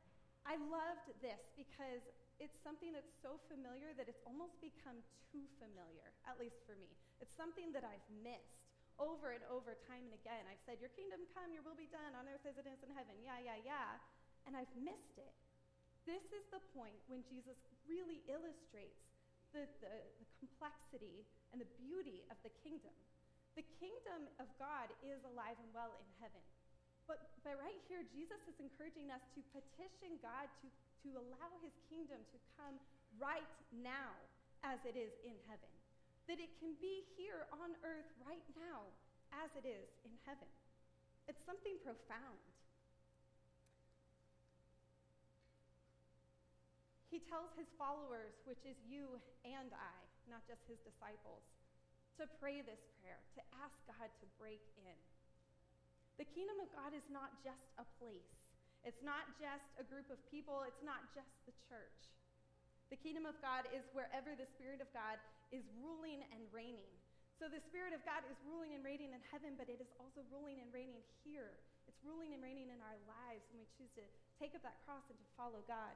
I 0.46 0.58
loved 0.58 1.08
this 1.22 1.40
because 1.54 2.02
it's 2.42 2.58
something 2.66 2.90
that's 2.90 3.14
so 3.22 3.38
familiar 3.46 3.94
that 3.94 4.10
it's 4.10 4.22
almost 4.26 4.58
become 4.58 4.98
too 5.30 5.46
familiar, 5.62 6.10
at 6.26 6.36
least 6.42 6.58
for 6.66 6.74
me. 6.74 6.90
It's 7.22 7.32
something 7.38 7.70
that 7.70 7.86
I've 7.86 8.02
missed 8.22 8.62
over 9.00 9.32
and 9.32 9.42
over, 9.48 9.78
time 9.88 10.04
and 10.10 10.14
again. 10.18 10.44
I've 10.50 10.60
said, 10.66 10.82
Your 10.82 10.92
kingdom 10.92 11.22
come, 11.32 11.54
your 11.54 11.64
will 11.64 11.78
be 11.78 11.88
done 11.88 12.12
on 12.18 12.26
earth 12.28 12.44
as 12.44 12.58
it 12.58 12.66
is 12.66 12.82
in 12.82 12.90
heaven. 12.92 13.14
Yeah, 13.22 13.38
yeah, 13.40 13.58
yeah. 13.62 13.96
And 14.44 14.58
I've 14.58 14.70
missed 14.74 15.16
it. 15.16 15.32
This 16.02 16.22
is 16.34 16.44
the 16.50 16.58
point 16.74 16.98
when 17.06 17.22
Jesus 17.30 17.54
really 17.86 18.26
illustrates 18.26 19.06
the, 19.54 19.70
the, 19.78 19.94
the 20.18 20.26
complexity 20.42 21.22
and 21.54 21.62
the 21.62 21.70
beauty 21.78 22.26
of 22.26 22.36
the 22.42 22.50
kingdom. 22.66 22.92
The 23.54 23.62
kingdom 23.78 24.26
of 24.42 24.48
God 24.58 24.90
is 25.04 25.22
alive 25.22 25.60
and 25.62 25.70
well 25.70 25.94
in 25.94 26.08
heaven. 26.18 26.42
But, 27.10 27.18
but 27.42 27.58
right 27.58 27.80
here, 27.90 28.06
Jesus 28.14 28.38
is 28.46 28.56
encouraging 28.62 29.10
us 29.10 29.22
to 29.34 29.40
petition 29.52 30.18
God 30.22 30.46
to 30.62 30.68
to 31.02 31.18
allow 31.18 31.50
his 31.62 31.74
kingdom 31.90 32.22
to 32.30 32.38
come 32.54 32.78
right 33.18 33.46
now 33.82 34.14
as 34.62 34.78
it 34.86 34.94
is 34.94 35.10
in 35.26 35.34
heaven. 35.50 35.70
That 36.30 36.38
it 36.38 36.54
can 36.62 36.78
be 36.78 37.02
here 37.18 37.50
on 37.50 37.74
earth 37.82 38.06
right 38.22 38.46
now 38.54 38.86
as 39.34 39.50
it 39.58 39.66
is 39.66 39.90
in 40.06 40.14
heaven. 40.22 40.46
It's 41.26 41.42
something 41.42 41.74
profound. 41.82 42.38
He 47.10 47.20
tells 47.28 47.50
his 47.58 47.68
followers, 47.76 48.32
which 48.48 48.62
is 48.64 48.78
you 48.88 49.20
and 49.44 49.68
I, 49.74 49.98
not 50.30 50.46
just 50.48 50.64
his 50.64 50.80
disciples, 50.80 51.44
to 52.16 52.24
pray 52.40 52.62
this 52.64 52.80
prayer, 53.02 53.20
to 53.36 53.42
ask 53.60 53.74
God 53.84 54.08
to 54.08 54.26
break 54.40 54.62
in. 54.80 54.96
The 56.20 56.28
kingdom 56.28 56.60
of 56.60 56.68
God 56.76 56.92
is 56.92 57.06
not 57.08 57.32
just 57.40 57.64
a 57.80 57.86
place. 57.96 58.32
It's 58.82 59.00
not 59.06 59.30
just 59.38 59.64
a 59.78 59.86
group 59.86 60.10
of 60.10 60.18
people, 60.26 60.66
it's 60.66 60.82
not 60.82 61.06
just 61.14 61.30
the 61.46 61.54
church. 61.70 62.02
The 62.90 62.98
kingdom 62.98 63.24
of 63.24 63.38
God 63.40 63.64
is 63.70 63.86
wherever 63.94 64.34
the 64.34 64.44
Spirit 64.58 64.82
of 64.82 64.90
God 64.92 65.16
is 65.54 65.64
ruling 65.78 66.26
and 66.34 66.42
reigning. 66.50 66.90
So 67.40 67.48
the 67.48 67.62
Spirit 67.70 67.94
of 67.96 68.02
God 68.04 68.26
is 68.28 68.36
ruling 68.44 68.74
and 68.76 68.82
reigning 68.84 69.14
in 69.14 69.22
heaven, 69.32 69.56
but 69.56 69.70
it 69.70 69.80
is 69.80 69.88
also 69.96 70.26
ruling 70.28 70.60
and 70.60 70.68
reigning 70.74 71.00
here. 71.24 71.56
It's 71.86 71.98
ruling 72.02 72.34
and 72.34 72.42
reigning 72.42 72.68
in 72.68 72.80
our 72.82 72.98
lives 73.06 73.42
when 73.50 73.62
we 73.62 73.68
choose 73.78 73.90
to 73.98 74.04
take 74.36 74.54
up 74.58 74.62
that 74.66 74.82
cross 74.84 75.02
and 75.10 75.18
to 75.18 75.28
follow 75.38 75.62
God. 75.66 75.94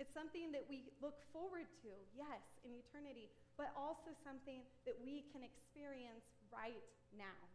It's 0.00 0.12
something 0.16 0.50
that 0.56 0.64
we 0.66 0.88
look 0.98 1.20
forward 1.30 1.68
to, 1.84 1.92
yes, 2.16 2.42
in 2.64 2.72
eternity, 2.72 3.28
but 3.60 3.70
also 3.76 4.16
something 4.24 4.64
that 4.88 4.96
we 5.04 5.28
can 5.30 5.44
experience 5.44 6.24
right 6.48 6.82
now. 7.12 7.51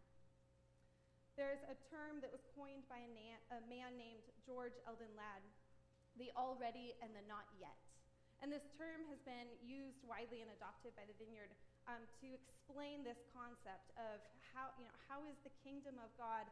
There's 1.37 1.61
a 1.69 1.77
term 1.93 2.17
that 2.25 2.33
was 2.33 2.41
coined 2.57 2.89
by 2.89 2.97
a, 2.97 3.09
na- 3.13 3.45
a 3.53 3.59
man 3.69 3.93
named 3.93 4.25
George 4.41 4.73
Eldon 4.89 5.13
Ladd, 5.13 5.45
the 6.17 6.33
already 6.33 6.97
and 7.05 7.13
the 7.13 7.21
not 7.29 7.45
yet. 7.61 7.77
And 8.41 8.49
this 8.49 8.65
term 8.73 9.05
has 9.13 9.21
been 9.21 9.53
used 9.61 10.01
widely 10.01 10.41
and 10.41 10.49
adopted 10.49 10.97
by 10.97 11.05
the 11.05 11.13
Vineyard 11.21 11.53
um, 11.85 12.01
to 12.25 12.33
explain 12.33 13.05
this 13.05 13.21
concept 13.29 13.93
of 14.01 14.17
how, 14.49 14.73
you 14.81 14.89
know, 14.89 14.97
how 15.05 15.29
is 15.29 15.37
the 15.45 15.53
kingdom 15.61 16.01
of 16.01 16.09
God 16.17 16.49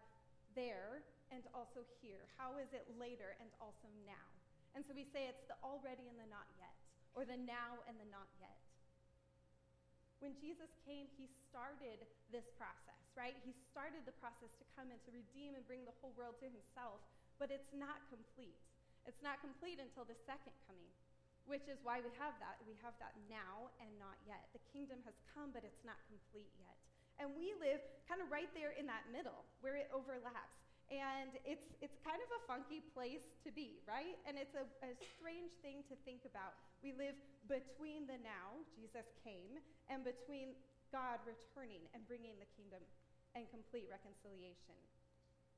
there 0.54 1.02
and 1.34 1.42
also 1.58 1.82
here? 1.98 2.30
How 2.38 2.62
is 2.62 2.70
it 2.70 2.86
later 2.94 3.34
and 3.42 3.50
also 3.58 3.90
now? 4.06 4.30
And 4.78 4.86
so 4.86 4.94
we 4.94 5.10
say 5.10 5.26
it's 5.26 5.50
the 5.50 5.58
already 5.66 6.06
and 6.14 6.18
the 6.22 6.30
not 6.30 6.46
yet, 6.62 6.78
or 7.18 7.26
the 7.26 7.42
now 7.42 7.82
and 7.90 7.98
the 7.98 8.06
not 8.14 8.30
yet. 8.38 8.62
When 10.24 10.34
Jesus 10.40 10.72
came, 10.88 11.06
he 11.20 11.28
started 11.52 12.04
this 12.32 12.48
process, 12.56 13.00
right? 13.14 13.36
He 13.44 13.52
started 13.72 14.08
the 14.08 14.16
process 14.24 14.52
to 14.58 14.66
come 14.74 14.90
and 14.90 15.00
to 15.06 15.12
redeem 15.12 15.54
and 15.54 15.64
bring 15.68 15.84
the 15.84 15.96
whole 16.00 16.16
world 16.16 16.40
to 16.42 16.48
himself, 16.48 17.04
but 17.38 17.52
it's 17.52 17.72
not 17.76 18.00
complete. 18.08 18.58
It's 19.06 19.22
not 19.22 19.44
complete 19.44 19.78
until 19.78 20.08
the 20.08 20.18
second 20.26 20.56
coming, 20.66 20.90
which 21.46 21.70
is 21.70 21.78
why 21.86 22.02
we 22.02 22.10
have 22.18 22.34
that. 22.42 22.58
We 22.66 22.74
have 22.82 22.98
that 22.98 23.14
now 23.30 23.70
and 23.78 23.92
not 24.02 24.18
yet. 24.26 24.50
The 24.56 24.64
kingdom 24.74 24.98
has 25.06 25.14
come, 25.36 25.54
but 25.54 25.62
it's 25.62 25.84
not 25.86 26.00
complete 26.10 26.50
yet. 26.58 26.80
And 27.22 27.32
we 27.38 27.54
live 27.62 27.80
kind 28.10 28.20
of 28.20 28.28
right 28.34 28.50
there 28.58 28.76
in 28.76 28.90
that 28.90 29.08
middle 29.14 29.46
where 29.62 29.78
it 29.78 29.88
overlaps. 29.94 30.65
And 30.94 31.34
it's, 31.42 31.66
it's 31.82 31.98
kind 32.06 32.22
of 32.22 32.30
a 32.30 32.42
funky 32.46 32.86
place 32.94 33.26
to 33.42 33.50
be, 33.50 33.82
right? 33.90 34.22
And 34.30 34.38
it's 34.38 34.54
a, 34.54 34.70
a 34.86 34.94
strange 35.18 35.50
thing 35.66 35.82
to 35.90 35.98
think 36.06 36.22
about. 36.30 36.54
We 36.86 36.94
live 36.94 37.18
between 37.50 38.06
the 38.06 38.22
now, 38.22 38.62
Jesus 38.78 39.10
came, 39.26 39.58
and 39.90 40.06
between 40.06 40.54
God 40.94 41.18
returning 41.26 41.82
and 41.98 42.06
bringing 42.06 42.38
the 42.38 42.46
kingdom 42.54 42.86
and 43.34 43.50
complete 43.50 43.90
reconciliation. 43.90 44.78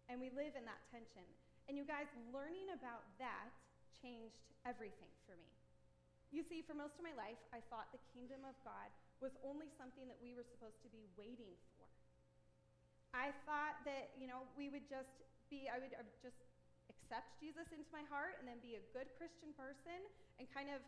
And 0.08 0.24
we 0.24 0.32
live 0.32 0.56
in 0.56 0.64
that 0.64 0.80
tension. 0.88 1.28
And 1.68 1.76
you 1.76 1.84
guys, 1.84 2.08
learning 2.32 2.72
about 2.72 3.04
that 3.20 3.52
changed 4.00 4.40
everything 4.64 5.12
for 5.28 5.36
me. 5.36 5.52
You 6.32 6.44
see, 6.48 6.64
for 6.64 6.76
most 6.76 6.96
of 6.96 7.04
my 7.04 7.16
life, 7.20 7.40
I 7.52 7.60
thought 7.68 7.92
the 7.92 8.04
kingdom 8.16 8.48
of 8.48 8.56
God 8.64 8.88
was 9.20 9.36
only 9.44 9.68
something 9.76 10.08
that 10.08 10.20
we 10.24 10.32
were 10.36 10.48
supposed 10.48 10.80
to 10.84 10.90
be 10.92 11.04
waiting 11.20 11.52
for. 11.76 11.77
I 13.18 13.34
thought 13.50 13.82
that, 13.90 14.14
you 14.14 14.30
know, 14.30 14.46
we 14.54 14.70
would 14.70 14.86
just 14.86 15.26
be, 15.50 15.66
I 15.66 15.82
would, 15.82 15.90
I 15.98 16.06
would 16.06 16.22
just 16.22 16.38
accept 16.86 17.34
Jesus 17.42 17.66
into 17.74 17.90
my 17.90 18.06
heart 18.14 18.38
and 18.38 18.46
then 18.46 18.62
be 18.62 18.78
a 18.78 18.84
good 18.94 19.10
Christian 19.18 19.58
person 19.58 20.06
and 20.38 20.46
kind 20.54 20.70
of, 20.70 20.86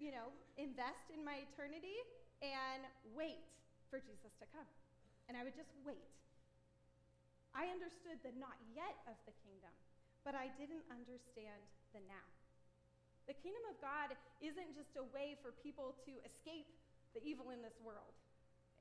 you 0.00 0.08
know, 0.08 0.32
invest 0.56 1.12
in 1.12 1.20
my 1.20 1.44
eternity 1.52 2.00
and 2.40 2.88
wait 3.12 3.44
for 3.92 4.00
Jesus 4.00 4.32
to 4.40 4.48
come. 4.56 4.68
And 5.28 5.36
I 5.36 5.44
would 5.44 5.52
just 5.52 5.68
wait. 5.84 6.08
I 7.52 7.68
understood 7.68 8.24
the 8.24 8.32
not 8.40 8.56
yet 8.72 8.96
of 9.04 9.20
the 9.28 9.36
kingdom, 9.44 9.72
but 10.24 10.32
I 10.32 10.48
didn't 10.56 10.84
understand 10.88 11.60
the 11.92 12.00
now. 12.08 12.24
The 13.28 13.36
kingdom 13.36 13.64
of 13.68 13.76
God 13.84 14.16
isn't 14.40 14.72
just 14.72 14.96
a 14.96 15.04
way 15.12 15.36
for 15.44 15.52
people 15.60 15.92
to 16.08 16.12
escape 16.24 16.72
the 17.12 17.20
evil 17.20 17.52
in 17.52 17.60
this 17.60 17.76
world. 17.84 18.16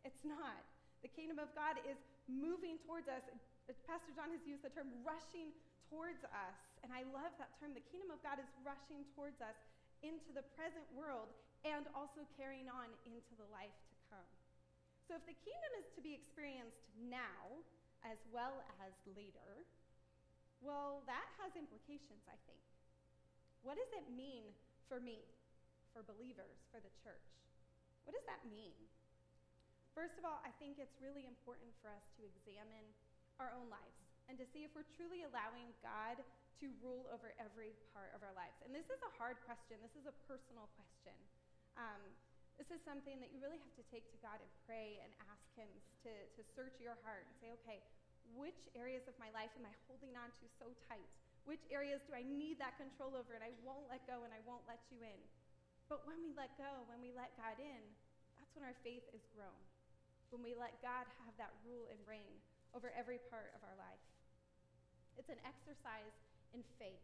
It's 0.08 0.22
not. 0.22 0.64
The 1.02 1.10
kingdom 1.10 1.42
of 1.42 1.50
God 1.58 1.82
is 1.84 1.98
moving 2.30 2.82
towards 2.84 3.08
us. 3.08 3.24
Pastor 3.86 4.14
John 4.14 4.30
has 4.34 4.42
used 4.46 4.62
the 4.66 4.74
term 4.74 4.90
rushing 5.02 5.54
towards 5.90 6.22
us. 6.30 6.58
And 6.82 6.94
I 6.94 7.06
love 7.10 7.34
that 7.42 7.54
term. 7.58 7.74
The 7.74 7.86
kingdom 7.90 8.14
of 8.14 8.22
God 8.22 8.38
is 8.38 8.50
rushing 8.62 9.06
towards 9.18 9.42
us 9.42 9.58
into 10.06 10.30
the 10.38 10.46
present 10.54 10.86
world 10.94 11.34
and 11.66 11.90
also 11.98 12.22
carrying 12.38 12.70
on 12.70 12.94
into 13.10 13.34
the 13.42 13.48
life 13.50 13.74
to 13.90 13.96
come. 14.14 14.30
So 15.10 15.18
if 15.18 15.26
the 15.26 15.38
kingdom 15.42 15.72
is 15.82 15.90
to 15.98 16.02
be 16.02 16.14
experienced 16.14 16.86
now 17.10 17.62
as 18.06 18.22
well 18.30 18.62
as 18.86 18.94
later, 19.18 19.66
well, 20.62 21.02
that 21.10 21.26
has 21.42 21.54
implications, 21.58 22.22
I 22.30 22.38
think. 22.46 22.62
What 23.66 23.78
does 23.78 23.90
it 23.98 24.06
mean 24.14 24.54
for 24.86 25.02
me, 25.02 25.26
for 25.90 26.06
believers, 26.06 26.58
for 26.70 26.78
the 26.78 26.94
church? 27.02 27.30
What 28.06 28.14
does 28.14 28.26
that 28.30 28.46
mean? 28.46 28.78
First 29.96 30.20
of 30.20 30.28
all, 30.28 30.44
I 30.44 30.52
think 30.60 30.76
it's 30.76 31.00
really 31.00 31.24
important 31.24 31.72
for 31.80 31.88
us 31.88 32.04
to 32.20 32.28
examine 32.28 32.84
our 33.40 33.56
own 33.56 33.72
lives 33.72 33.96
and 34.28 34.36
to 34.36 34.44
see 34.52 34.68
if 34.68 34.76
we're 34.76 34.88
truly 35.00 35.24
allowing 35.24 35.72
God 35.80 36.20
to 36.60 36.68
rule 36.84 37.08
over 37.16 37.32
every 37.40 37.72
part 37.96 38.12
of 38.12 38.20
our 38.20 38.36
lives. 38.36 38.60
And 38.68 38.76
this 38.76 38.92
is 38.92 39.00
a 39.00 39.12
hard 39.16 39.40
question. 39.48 39.80
This 39.80 39.96
is 39.96 40.04
a 40.04 40.16
personal 40.28 40.68
question. 40.76 41.16
Um, 41.80 42.04
this 42.60 42.68
is 42.76 42.84
something 42.84 43.24
that 43.24 43.32
you 43.32 43.40
really 43.40 43.60
have 43.64 43.72
to 43.80 43.88
take 43.88 44.04
to 44.12 44.20
God 44.20 44.36
and 44.44 44.52
pray 44.68 45.00
and 45.00 45.08
ask 45.32 45.48
Him 45.56 45.72
to, 46.04 46.12
to 46.12 46.42
search 46.44 46.76
your 46.84 47.00
heart 47.08 47.24
and 47.32 47.36
say, 47.40 47.50
okay, 47.64 47.80
which 48.36 48.68
areas 48.76 49.08
of 49.08 49.16
my 49.16 49.32
life 49.32 49.52
am 49.56 49.64
I 49.64 49.72
holding 49.88 50.12
on 50.20 50.28
to 50.28 50.46
so 50.60 50.76
tight? 50.92 51.08
Which 51.48 51.64
areas 51.72 52.04
do 52.04 52.20
I 52.20 52.28
need 52.28 52.60
that 52.60 52.76
control 52.76 53.16
over 53.16 53.32
and 53.32 53.44
I 53.48 53.56
won't 53.64 53.88
let 53.88 54.04
go 54.12 54.28
and 54.28 54.36
I 54.36 54.44
won't 54.44 54.68
let 54.68 54.84
you 54.92 55.00
in? 55.08 55.20
But 55.88 56.04
when 56.04 56.20
we 56.20 56.36
let 56.36 56.52
go, 56.60 56.84
when 56.92 57.00
we 57.00 57.16
let 57.16 57.32
God 57.40 57.56
in, 57.64 57.84
that's 58.36 58.52
when 58.60 58.68
our 58.68 58.76
faith 58.84 59.08
is 59.16 59.24
grown 59.32 59.56
when 60.30 60.42
we 60.42 60.58
let 60.58 60.78
God 60.82 61.06
have 61.26 61.36
that 61.38 61.54
rule 61.66 61.90
and 61.92 62.00
reign 62.06 62.38
over 62.74 62.92
every 62.94 63.22
part 63.32 63.54
of 63.56 63.62
our 63.64 63.78
life. 63.80 64.04
It's 65.16 65.32
an 65.32 65.40
exercise 65.48 66.16
in 66.52 66.62
faith. 66.76 67.04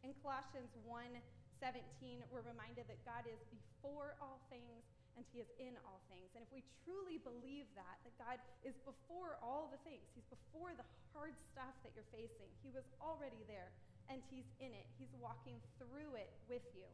In 0.00 0.16
Colossians 0.24 0.72
1:17, 0.88 2.24
we're 2.32 2.46
reminded 2.46 2.88
that 2.88 3.04
God 3.04 3.28
is 3.28 3.40
before 3.52 4.16
all 4.20 4.40
things 4.48 4.88
and 5.16 5.26
he 5.34 5.44
is 5.44 5.50
in 5.60 5.76
all 5.84 6.00
things. 6.08 6.32
And 6.32 6.40
if 6.40 6.48
we 6.48 6.64
truly 6.86 7.20
believe 7.20 7.68
that, 7.76 8.00
that 8.08 8.14
God 8.16 8.38
is 8.64 8.72
before 8.88 9.36
all 9.44 9.68
the 9.68 9.76
things, 9.84 10.00
he's 10.16 10.24
before 10.32 10.72
the 10.72 10.86
hard 11.12 11.36
stuff 11.52 11.76
that 11.84 11.92
you're 11.92 12.08
facing. 12.08 12.48
He 12.64 12.72
was 12.72 12.88
already 13.02 13.44
there 13.44 13.68
and 14.08 14.22
he's 14.32 14.48
in 14.58 14.72
it. 14.72 14.86
He's 14.96 15.12
walking 15.20 15.60
through 15.76 16.16
it 16.16 16.32
with 16.48 16.64
you. 16.72 16.88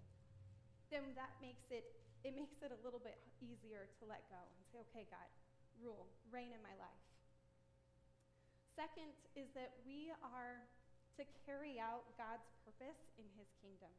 Then 0.90 1.14
that 1.14 1.30
makes 1.38 1.70
it 1.70 1.86
it 2.26 2.35
makes 2.35 2.59
it 2.59 2.75
a 2.75 2.80
little 2.83 2.99
bit 2.99 3.23
easier 3.38 3.87
to 3.87 4.02
let 4.11 4.26
go 4.26 4.42
and 4.42 4.62
say, 4.75 4.83
okay, 4.90 5.06
God, 5.06 5.30
rule, 5.78 6.11
reign 6.35 6.50
in 6.50 6.59
my 6.59 6.75
life. 6.75 7.06
Second 8.75 9.14
is 9.38 9.47
that 9.54 9.78
we 9.87 10.11
are 10.26 10.66
to 11.14 11.23
carry 11.47 11.78
out 11.78 12.02
God's 12.18 12.50
purpose 12.66 12.99
in 13.14 13.30
his 13.38 13.47
kingdom. 13.62 13.95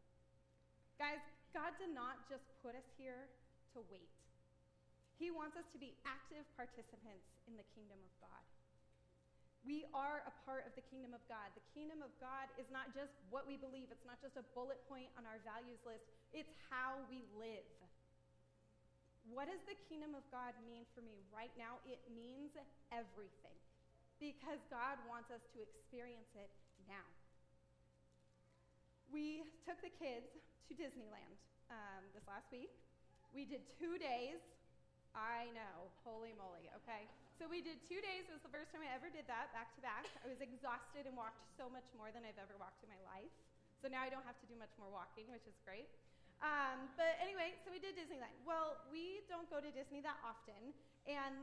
Guys, 0.99 1.23
God 1.55 1.71
did 1.79 1.95
not 1.95 2.27
just 2.27 2.43
put 2.59 2.75
us 2.75 2.85
here 2.99 3.31
to 3.71 3.79
wait. 3.87 4.11
He 5.15 5.31
wants 5.31 5.55
us 5.55 5.65
to 5.71 5.79
be 5.79 5.95
active 6.03 6.43
participants 6.59 7.31
in 7.47 7.55
the 7.55 7.65
kingdom 7.73 7.97
of 7.97 8.11
God. 8.19 8.43
We 9.65 9.87
are 9.95 10.21
a 10.27 10.33
part 10.43 10.67
of 10.67 10.75
the 10.75 10.85
kingdom 10.91 11.15
of 11.15 11.23
God. 11.31 11.49
The 11.55 11.65
kingdom 11.73 12.03
of 12.03 12.11
God 12.19 12.51
is 12.59 12.67
not 12.69 12.91
just 12.91 13.15
what 13.31 13.47
we 13.47 13.57
believe, 13.57 13.89
it's 13.89 14.05
not 14.05 14.19
just 14.19 14.35
a 14.35 14.45
bullet 14.51 14.83
point 14.85 15.09
on 15.15 15.23
our 15.25 15.39
values 15.47 15.79
list, 15.87 16.05
it's 16.35 16.53
how 16.69 17.01
we 17.09 17.25
live 17.33 17.65
what 19.31 19.51
does 19.51 19.61
the 19.67 19.75
kingdom 19.91 20.15
of 20.15 20.23
God 20.31 20.55
mean 20.63 20.87
for 20.95 21.03
me 21.03 21.23
right 21.33 21.51
now? 21.59 21.83
It 21.83 21.99
means 22.11 22.55
everything 22.93 23.55
because 24.17 24.61
God 24.71 24.97
wants 25.05 25.29
us 25.29 25.43
to 25.53 25.61
experience 25.61 26.31
it 26.33 26.49
now. 26.87 27.05
We 29.11 29.47
took 29.63 29.79
the 29.79 29.93
kids 29.93 30.27
to 30.67 30.71
Disneyland 30.75 31.37
um, 31.71 32.03
this 32.11 32.25
last 32.27 32.51
week. 32.51 32.71
We 33.31 33.47
did 33.47 33.63
two 33.79 33.95
days. 33.99 34.39
I 35.15 35.49
know, 35.57 35.89
holy 36.05 36.35
moly, 36.37 36.69
okay? 36.83 37.09
So 37.41 37.49
we 37.49 37.61
did 37.61 37.81
two 37.89 37.97
days. 38.01 38.29
It 38.29 38.33
was 38.33 38.45
the 38.45 38.53
first 38.53 38.69
time 38.69 38.85
I 38.85 38.91
ever 38.93 39.09
did 39.09 39.25
that 39.25 39.49
back 39.49 39.73
to 39.77 39.81
back. 39.81 40.05
I 40.25 40.29
was 40.29 40.41
exhausted 40.41 41.09
and 41.09 41.17
walked 41.17 41.41
so 41.57 41.69
much 41.69 41.85
more 41.97 42.13
than 42.13 42.21
I've 42.21 42.37
ever 42.37 42.53
walked 42.57 42.85
in 42.85 42.89
my 42.89 43.01
life. 43.05 43.33
So 43.81 43.89
now 43.89 44.01
I 44.01 44.09
don't 44.09 44.25
have 44.25 44.37
to 44.41 44.47
do 44.49 44.57
much 44.57 44.73
more 44.81 44.89
walking, 44.89 45.29
which 45.29 45.45
is 45.45 45.57
great. 45.61 45.89
Um, 46.41 46.93
but 46.93 47.17
anyway, 47.17 47.57
so 47.65 47.73
we 47.73 47.81
did 47.81 47.97
Disneyland. 47.97 48.33
Well, 48.45 48.77
we 48.93 49.25
don't 49.25 49.49
go 49.49 49.57
to 49.57 49.69
Disney 49.73 50.05
that 50.05 50.21
often, 50.21 50.73
and 51.09 51.41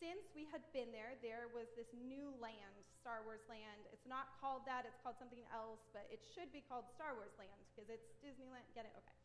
since 0.00 0.32
we 0.32 0.48
had 0.48 0.64
been 0.72 0.88
there, 0.96 1.20
there 1.20 1.52
was 1.52 1.68
this 1.76 1.92
new 1.92 2.32
land, 2.40 2.72
Star 3.04 3.20
Wars 3.20 3.44
Land. 3.52 3.84
It's 3.92 4.08
not 4.08 4.32
called 4.40 4.64
that, 4.64 4.88
it's 4.88 4.96
called 5.04 5.20
something 5.20 5.44
else, 5.52 5.84
but 5.92 6.08
it 6.08 6.24
should 6.24 6.48
be 6.56 6.64
called 6.64 6.88
Star 6.96 7.12
Wars 7.12 7.36
Land 7.36 7.60
because 7.68 7.92
it's 7.92 8.08
Disneyland. 8.24 8.64
Get 8.72 8.88
it? 8.88 8.96
Okay. 8.96 9.18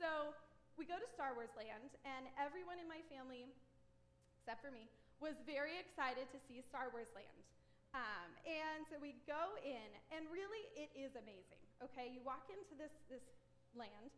So 0.00 0.32
we 0.80 0.88
go 0.88 0.96
to 0.96 1.08
Star 1.12 1.36
Wars 1.36 1.52
Land, 1.52 1.92
and 2.08 2.24
everyone 2.40 2.80
in 2.80 2.88
my 2.88 3.04
family, 3.12 3.44
except 4.40 4.64
for 4.64 4.72
me, 4.72 4.88
was 5.20 5.36
very 5.44 5.76
excited 5.76 6.32
to 6.32 6.40
see 6.48 6.64
Star 6.64 6.88
Wars 6.96 7.12
Land. 7.12 7.44
Um, 7.92 8.32
and 8.48 8.88
so 8.88 8.96
we 8.96 9.20
go 9.28 9.52
in, 9.60 9.88
and 10.16 10.24
really 10.32 10.64
it 10.72 10.88
is 10.96 11.12
amazing. 11.12 11.60
Okay, 11.84 12.08
you 12.08 12.24
walk 12.24 12.48
into 12.48 12.72
this, 12.80 12.96
this 13.12 13.20
land, 13.76 14.08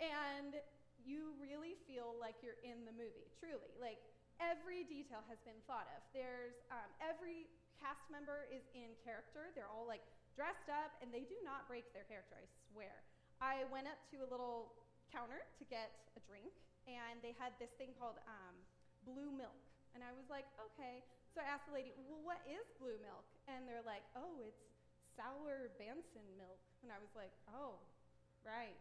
and 0.00 0.56
you 1.04 1.36
really 1.40 1.76
feel 1.84 2.16
like 2.16 2.40
you're 2.40 2.60
in 2.64 2.84
the 2.88 2.92
movie, 2.92 3.28
truly. 3.40 3.72
Like 3.76 4.00
every 4.40 4.88
detail 4.88 5.20
has 5.28 5.40
been 5.44 5.60
thought 5.68 5.88
of. 5.92 6.00
There's 6.16 6.56
um, 6.72 6.88
every 7.00 7.46
cast 7.80 8.04
member 8.12 8.48
is 8.48 8.64
in 8.76 8.92
character. 9.04 9.52
They're 9.52 9.68
all 9.68 9.84
like 9.88 10.04
dressed 10.36 10.72
up, 10.72 10.96
and 11.04 11.12
they 11.12 11.28
do 11.28 11.36
not 11.44 11.68
break 11.68 11.88
their 11.92 12.08
character, 12.08 12.36
I 12.40 12.48
swear. 12.72 13.04
I 13.40 13.64
went 13.72 13.88
up 13.88 14.00
to 14.12 14.20
a 14.24 14.28
little 14.28 14.72
counter 15.08 15.40
to 15.60 15.64
get 15.68 16.12
a 16.16 16.20
drink, 16.28 16.52
and 16.88 17.20
they 17.24 17.36
had 17.36 17.56
this 17.56 17.72
thing 17.76 17.92
called 17.96 18.20
um, 18.28 18.56
blue 19.04 19.32
milk. 19.32 19.56
And 19.96 20.04
I 20.04 20.12
was 20.14 20.28
like, 20.30 20.46
okay. 20.70 21.02
So 21.34 21.42
I 21.42 21.46
asked 21.50 21.66
the 21.66 21.74
lady, 21.74 21.94
well, 22.06 22.22
what 22.22 22.42
is 22.46 22.62
blue 22.78 22.98
milk? 23.02 23.26
And 23.50 23.66
they're 23.66 23.84
like, 23.86 24.02
oh, 24.14 24.38
it's 24.42 24.60
sour 25.16 25.70
Bantha 25.78 26.22
milk. 26.38 26.60
And 26.82 26.90
I 26.90 26.98
was 26.98 27.10
like, 27.14 27.34
oh, 27.50 27.78
right, 28.46 28.76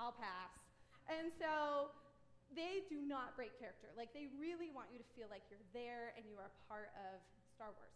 I'll 0.00 0.16
pass. 0.16 0.48
And 1.12 1.28
so 1.36 1.92
they 2.56 2.80
do 2.88 2.96
not 3.04 3.36
break 3.36 3.52
character. 3.60 3.92
Like, 3.94 4.16
they 4.16 4.32
really 4.40 4.72
want 4.72 4.88
you 4.88 4.96
to 4.96 5.08
feel 5.12 5.28
like 5.28 5.44
you're 5.52 5.62
there 5.76 6.16
and 6.16 6.24
you 6.24 6.40
are 6.40 6.48
part 6.72 6.88
of 6.96 7.20
Star 7.52 7.68
Wars. 7.76 7.92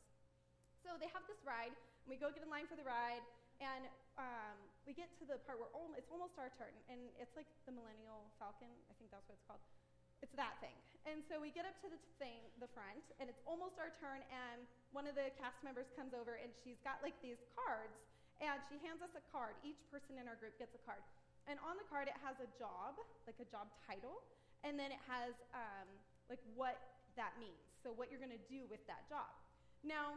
So 0.85 1.01
they 1.01 1.09
have 1.17 1.25
this 1.25 1.41
ride, 1.49 1.73
and 1.73 2.09
we 2.13 2.21
go 2.21 2.29
get 2.29 2.45
in 2.45 2.53
line 2.53 2.69
for 2.69 2.77
the 2.77 2.85
ride, 2.85 3.25
and 3.57 3.89
um, 4.21 4.57
we 4.85 4.93
get 4.93 5.09
to 5.17 5.25
the 5.25 5.41
part 5.49 5.57
where 5.57 5.73
it's 5.97 6.13
almost 6.13 6.37
our 6.37 6.53
turn, 6.61 6.77
and 6.93 7.01
it's 7.17 7.33
like 7.41 7.49
the 7.65 7.73
Millennial 7.73 8.29
Falcon. 8.37 8.69
I 8.93 8.95
think 9.01 9.09
that's 9.09 9.25
what 9.25 9.41
it's 9.41 9.47
called. 9.49 9.65
It's 10.21 10.37
that 10.37 10.61
thing. 10.61 10.77
And 11.09 11.25
so 11.25 11.41
we 11.41 11.49
get 11.57 11.65
up 11.65 11.73
to 11.81 11.89
the 11.89 12.01
thing, 12.21 12.45
the 12.61 12.69
front, 12.77 13.01
and 13.17 13.33
it's 13.33 13.41
almost 13.49 13.81
our 13.81 13.97
turn, 13.97 14.21
and 14.29 14.69
one 14.93 15.09
of 15.09 15.17
the 15.17 15.33
cast 15.41 15.57
members 15.65 15.89
comes 15.97 16.13
over, 16.13 16.37
and 16.37 16.53
she's 16.61 16.77
got 16.85 17.01
like 17.01 17.17
these 17.25 17.41
cards, 17.57 17.97
and 18.45 18.61
she 18.69 18.77
hands 18.85 19.01
us 19.01 19.17
a 19.17 19.25
card. 19.33 19.57
Each 19.65 19.81
person 19.89 20.21
in 20.21 20.29
our 20.29 20.37
group 20.37 20.61
gets 20.61 20.77
a 20.77 20.83
card. 20.85 21.01
And 21.45 21.61
on 21.61 21.77
the 21.77 21.87
card, 21.87 22.09
it 22.09 22.17
has 22.25 22.41
a 22.41 22.49
job, 22.57 22.97
like 23.29 23.37
a 23.41 23.49
job 23.49 23.69
title, 23.85 24.25
and 24.65 24.81
then 24.81 24.89
it 24.89 25.03
has 25.05 25.37
um, 25.53 25.89
like 26.33 26.41
what 26.57 26.81
that 27.21 27.37
means. 27.37 27.61
So 27.85 27.93
what 27.93 28.09
you're 28.09 28.23
going 28.23 28.35
to 28.35 28.47
do 28.49 28.65
with 28.73 28.81
that 28.89 29.05
job. 29.13 29.29
Now, 29.85 30.17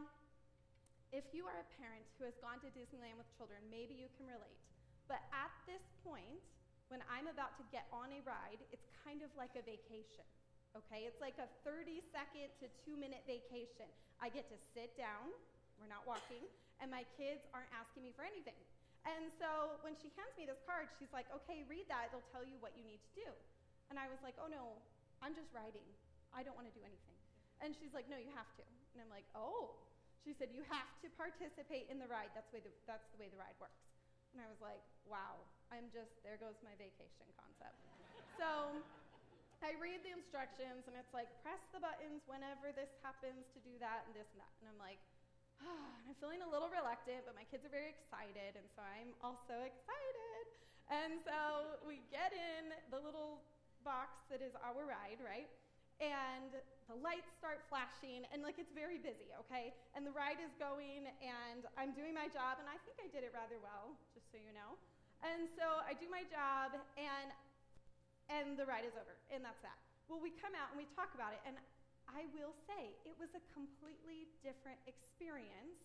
if 1.11 1.27
you 1.35 1.43
are 1.47 1.59
a 1.59 1.67
parent 1.79 2.07
who 2.15 2.27
has 2.27 2.35
gone 2.39 2.63
to 2.63 2.71
Disneyland 2.71 3.19
with 3.19 3.27
children, 3.35 3.59
maybe 3.67 3.95
you 3.95 4.07
can 4.15 4.27
relate. 4.27 4.59
But 5.07 5.23
at 5.31 5.51
this 5.67 5.83
point, 6.03 6.43
when 6.87 7.03
I'm 7.11 7.27
about 7.27 7.55
to 7.59 7.63
get 7.71 7.87
on 7.91 8.11
a 8.11 8.23
ride, 8.23 8.63
it's 8.71 8.87
kind 9.03 9.23
of 9.23 9.31
like 9.35 9.51
a 9.59 9.63
vacation. 9.63 10.27
Okay? 10.75 11.07
It's 11.07 11.19
like 11.19 11.35
a 11.39 11.47
30 11.63 12.03
second 12.11 12.51
to 12.63 12.71
two 12.83 12.95
minute 12.95 13.23
vacation. 13.27 13.87
I 14.19 14.31
get 14.31 14.47
to 14.51 14.57
sit 14.75 14.95
down, 14.95 15.31
we're 15.79 15.91
not 15.91 16.07
walking, 16.07 16.47
and 16.79 16.91
my 16.91 17.03
kids 17.15 17.43
aren't 17.51 17.71
asking 17.75 18.03
me 18.03 18.11
for 18.15 18.23
anything. 18.23 18.57
And 19.07 19.31
so 19.39 19.79
when 19.87 19.95
she 19.95 20.11
hands 20.19 20.35
me 20.35 20.43
this 20.43 20.59
card, 20.67 20.91
she's 20.99 21.11
like, 21.15 21.31
okay, 21.31 21.63
read 21.71 21.87
that. 21.87 22.11
It'll 22.11 22.27
tell 22.35 22.43
you 22.43 22.59
what 22.59 22.75
you 22.75 22.83
need 22.83 22.99
to 22.99 23.11
do. 23.15 23.29
And 23.87 23.95
I 23.95 24.11
was 24.11 24.19
like, 24.19 24.35
oh 24.35 24.51
no, 24.51 24.75
I'm 25.23 25.31
just 25.31 25.47
riding. 25.55 25.87
I 26.35 26.43
don't 26.43 26.59
want 26.59 26.67
to 26.67 26.75
do 26.75 26.83
anything. 26.83 27.15
And 27.63 27.71
she's 27.71 27.95
like, 27.95 28.05
no, 28.11 28.19
you 28.19 28.29
have 28.35 28.51
to. 28.59 28.65
And 28.93 28.99
I'm 28.99 29.09
like, 29.09 29.25
oh, 29.31 29.73
she 30.27 30.35
said, 30.35 30.51
You 30.51 30.67
have 30.67 30.91
to 30.99 31.07
participate 31.15 31.87
in 31.87 32.03
the 32.03 32.09
ride. 32.11 32.35
That's 32.35 32.51
the, 32.51 32.59
that's 32.83 33.07
the 33.15 33.17
way 33.23 33.31
the 33.31 33.39
ride 33.39 33.55
works. 33.63 33.79
And 34.35 34.43
I 34.43 34.47
was 34.51 34.59
like, 34.59 34.83
Wow, 35.07 35.39
I'm 35.71 35.87
just, 35.95 36.11
there 36.27 36.35
goes 36.35 36.59
my 36.67 36.75
vacation 36.75 37.23
concept. 37.39 37.79
so 38.35 38.75
I 39.63 39.71
read 39.79 40.03
the 40.03 40.11
instructions, 40.11 40.83
and 40.83 40.99
it's 40.99 41.15
like, 41.15 41.31
press 41.47 41.63
the 41.71 41.79
buttons 41.79 42.27
whenever 42.27 42.75
this 42.75 42.91
happens 42.99 43.47
to 43.55 43.59
do 43.63 43.79
that 43.79 44.03
and 44.05 44.19
this 44.19 44.27
and 44.35 44.43
that. 44.43 44.51
And 44.59 44.67
I'm 44.67 44.77
like, 44.77 44.99
I'm 46.07 46.15
feeling 46.21 46.41
a 46.45 46.49
little 46.49 46.69
reluctant, 46.69 47.25
but 47.25 47.33
my 47.33 47.45
kids 47.49 47.65
are 47.65 47.73
very 47.73 47.89
excited, 47.91 48.57
and 48.57 48.67
so 48.73 48.81
I'm 48.85 49.11
also 49.25 49.63
excited. 49.65 50.43
And 50.87 51.19
so 51.21 51.79
we 51.83 51.99
get 52.13 52.31
in 52.31 52.71
the 52.93 52.99
little 53.01 53.43
box 53.83 54.23
that 54.31 54.39
is 54.39 54.55
our 54.63 54.87
ride, 54.87 55.19
right? 55.19 55.49
and 55.97 56.53
the 56.85 56.97
lights 57.01 57.33
start 57.41 57.65
flashing 57.73 58.21
and 58.29 58.45
like 58.45 58.61
it's 58.61 58.69
very 58.69 59.01
busy 59.01 59.33
okay 59.33 59.73
and 59.97 60.05
the 60.05 60.13
ride 60.13 60.37
is 60.37 60.53
going 60.61 61.09
and 61.25 61.65
i'm 61.73 61.89
doing 61.97 62.13
my 62.13 62.29
job 62.29 62.61
and 62.61 62.69
i 62.69 62.77
think 62.85 63.01
i 63.01 63.09
did 63.09 63.25
it 63.25 63.33
rather 63.33 63.57
well 63.57 63.97
just 64.13 64.29
so 64.29 64.37
you 64.37 64.53
know 64.53 64.77
and 65.25 65.49
so 65.57 65.81
i 65.89 65.97
do 65.97 66.05
my 66.05 66.21
job 66.29 66.77
and 67.01 67.33
and 68.29 68.53
the 68.53 68.65
ride 68.69 68.85
is 68.85 68.93
over 68.93 69.17
and 69.33 69.41
that's 69.41 69.59
that 69.65 69.77
well 70.05 70.21
we 70.21 70.29
come 70.37 70.53
out 70.53 70.69
and 70.69 70.77
we 70.77 70.85
talk 70.93 71.09
about 71.17 71.33
it 71.33 71.41
and 71.49 71.57
i 72.13 72.23
will 72.35 72.55
say 72.67 72.95
it 73.03 73.15
was 73.19 73.31
a 73.35 73.43
completely 73.51 74.29
different 74.45 74.79
experience 74.87 75.83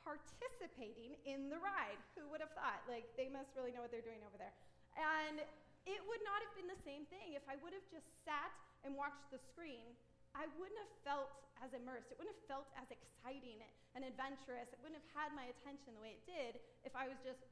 participating 0.00 1.18
in 1.28 1.52
the 1.52 1.60
ride 1.60 2.00
who 2.16 2.24
would 2.32 2.40
have 2.40 2.54
thought 2.56 2.80
like 2.88 3.04
they 3.18 3.28
must 3.28 3.52
really 3.58 3.74
know 3.74 3.84
what 3.84 3.92
they're 3.92 4.04
doing 4.04 4.22
over 4.24 4.38
there 4.40 4.54
and 4.96 5.42
it 5.84 6.00
would 6.04 6.22
not 6.24 6.40
have 6.40 6.52
been 6.56 6.68
the 6.68 6.82
same 6.86 7.04
thing 7.12 7.36
if 7.36 7.44
i 7.50 7.58
would 7.60 7.74
have 7.76 7.84
just 7.92 8.08
sat 8.24 8.52
and 8.84 8.94
watched 8.94 9.26
the 9.34 9.40
screen, 9.50 9.94
I 10.34 10.46
wouldn't 10.58 10.78
have 10.78 10.94
felt 11.02 11.30
as 11.58 11.74
immersed. 11.74 12.14
It 12.14 12.18
wouldn't 12.20 12.36
have 12.38 12.46
felt 12.46 12.68
as 12.78 12.86
exciting 12.94 13.58
and 13.98 14.06
adventurous. 14.06 14.70
It 14.70 14.78
wouldn't 14.78 15.00
have 15.02 15.10
had 15.10 15.30
my 15.34 15.50
attention 15.50 15.98
the 15.98 16.02
way 16.04 16.14
it 16.14 16.22
did 16.28 16.62
if 16.86 16.94
I 16.94 17.10
was 17.10 17.18
just 17.26 17.42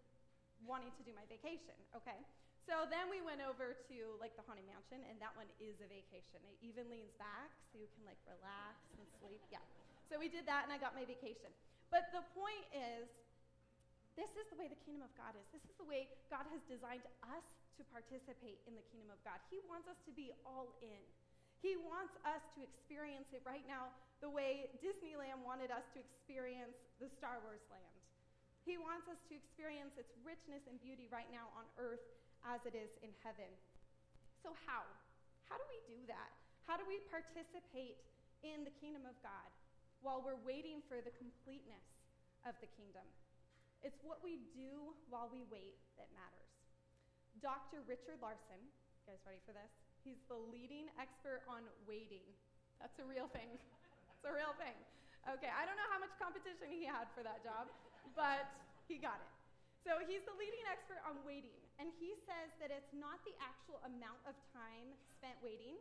wanting 0.63 0.95
to 0.95 1.03
do 1.03 1.11
my 1.13 1.27
vacation, 1.27 1.75
okay? 1.95 2.23
So 2.67 2.83
then 2.91 3.07
we 3.07 3.23
went 3.23 3.39
over 3.47 3.79
to 3.79 3.99
like 4.19 4.35
the 4.35 4.43
Haunted 4.43 4.67
Mansion, 4.67 4.99
and 5.07 5.15
that 5.23 5.31
one 5.39 5.47
is 5.63 5.79
a 5.79 5.87
vacation. 5.87 6.43
It 6.51 6.59
even 6.67 6.91
leans 6.91 7.15
back 7.15 7.55
so 7.71 7.79
you 7.79 7.87
can 7.95 8.03
like 8.03 8.19
relax 8.27 8.75
and 8.99 9.07
sleep. 9.23 9.39
Yeah. 9.55 9.63
So 10.11 10.19
we 10.19 10.27
did 10.27 10.51
that, 10.51 10.67
and 10.67 10.75
I 10.75 10.79
got 10.83 10.99
my 10.99 11.07
vacation. 11.07 11.55
But 11.95 12.11
the 12.11 12.27
point 12.35 12.67
is, 12.75 13.07
this 14.19 14.31
is 14.35 14.51
the 14.51 14.59
way 14.59 14.67
the 14.67 14.83
kingdom 14.83 15.07
of 15.07 15.15
God 15.15 15.39
is. 15.39 15.47
This 15.55 15.63
is 15.71 15.79
the 15.79 15.87
way 15.87 16.11
God 16.27 16.43
has 16.51 16.59
designed 16.67 17.07
us 17.23 17.47
to 17.79 17.87
participate 17.95 18.59
in 18.67 18.75
the 18.75 18.83
kingdom 18.91 19.15
of 19.15 19.21
God. 19.23 19.39
He 19.47 19.63
wants 19.71 19.87
us 19.87 20.01
to 20.09 20.13
be 20.17 20.35
all 20.43 20.75
in. 20.83 21.03
He 21.63 21.79
wants 21.79 22.19
us 22.27 22.43
to 22.59 22.67
experience 22.67 23.31
it 23.31 23.47
right 23.47 23.63
now 23.71 23.95
the 24.19 24.33
way 24.33 24.73
Disneyland 24.83 25.45
wanted 25.45 25.71
us 25.71 25.85
to 25.95 26.03
experience 26.03 26.75
the 26.99 27.07
Star 27.15 27.39
Wars 27.45 27.63
land. 27.69 27.97
He 28.65 28.81
wants 28.81 29.07
us 29.07 29.21
to 29.31 29.37
experience 29.37 29.95
its 30.01 30.11
richness 30.27 30.65
and 30.67 30.81
beauty 30.81 31.07
right 31.13 31.29
now 31.31 31.53
on 31.55 31.69
earth 31.79 32.03
as 32.47 32.63
it 32.63 32.79
is 32.79 32.91
in 33.03 33.11
heaven. 33.27 33.51
So, 34.43 34.55
how? 34.67 34.87
How 35.51 35.59
do 35.59 35.67
we 35.67 35.83
do 35.91 35.99
that? 36.07 36.31
How 36.67 36.79
do 36.79 36.87
we 36.87 37.03
participate 37.11 37.99
in 38.43 38.67
the 38.67 38.75
kingdom 38.83 39.07
of 39.07 39.15
God 39.23 39.51
while 40.03 40.23
we're 40.23 40.39
waiting 40.47 40.83
for 40.87 40.99
the 41.03 41.15
completeness 41.19 41.87
of 42.47 42.55
the 42.63 42.71
kingdom? 42.79 43.07
It's 43.83 43.99
what 44.03 44.23
we 44.23 44.43
do 44.55 44.95
while 45.11 45.31
we 45.31 45.47
wait 45.47 45.79
that 45.99 46.11
matters. 46.15 46.51
Dr. 47.39 47.85
Richard 47.87 48.19
Larson, 48.19 48.59
you 48.59 49.03
guys 49.07 49.23
ready 49.23 49.43
for 49.47 49.55
this? 49.55 49.71
He's 50.03 50.19
the 50.31 50.39
leading 50.39 50.91
expert 50.99 51.43
on 51.51 51.67
waiting. 51.87 52.25
That's 52.79 52.97
a 53.03 53.07
real 53.07 53.27
thing. 53.31 53.51
it's 54.15 54.27
a 54.27 54.35
real 54.35 54.55
thing. 54.59 54.75
Okay, 55.27 55.51
I 55.51 55.67
don't 55.67 55.75
know 55.75 55.91
how 55.91 55.99
much 55.99 56.15
competition 56.23 56.71
he 56.71 56.87
had 56.87 57.11
for 57.11 57.27
that 57.27 57.43
job, 57.43 57.67
but 58.15 58.47
he 58.87 59.03
got 59.03 59.19
it. 59.19 59.33
So 59.83 59.99
he's 60.07 60.23
the 60.23 60.35
leading 60.39 60.63
expert 60.71 61.03
on 61.07 61.19
waiting, 61.27 61.59
and 61.77 61.93
he 62.01 62.17
says 62.25 62.53
that 62.61 62.73
it's 62.73 62.93
not 62.97 63.21
the 63.29 63.37
actual 63.41 63.81
amount 63.85 64.21
of 64.25 64.35
time 64.53 64.97
spent 65.17 65.37
waiting 65.45 65.77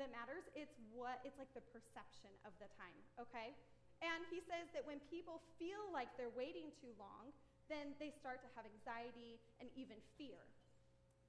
that 0.00 0.08
matters, 0.12 0.44
it's 0.56 0.76
what 0.92 1.20
it's 1.24 1.36
like 1.36 1.52
the 1.52 1.64
perception 1.72 2.32
of 2.48 2.52
the 2.60 2.68
time, 2.76 2.96
okay? 3.20 3.52
And 4.00 4.24
he 4.32 4.42
says 4.44 4.66
that 4.74 4.82
when 4.82 4.98
people 5.12 5.44
feel 5.60 5.84
like 5.92 6.10
they're 6.18 6.32
waiting 6.32 6.72
too 6.80 6.90
long, 6.98 7.30
then 7.70 7.94
they 8.02 8.10
start 8.10 8.42
to 8.42 8.50
have 8.58 8.66
anxiety 8.66 9.38
and 9.62 9.70
even 9.78 9.96
fear. 10.18 10.42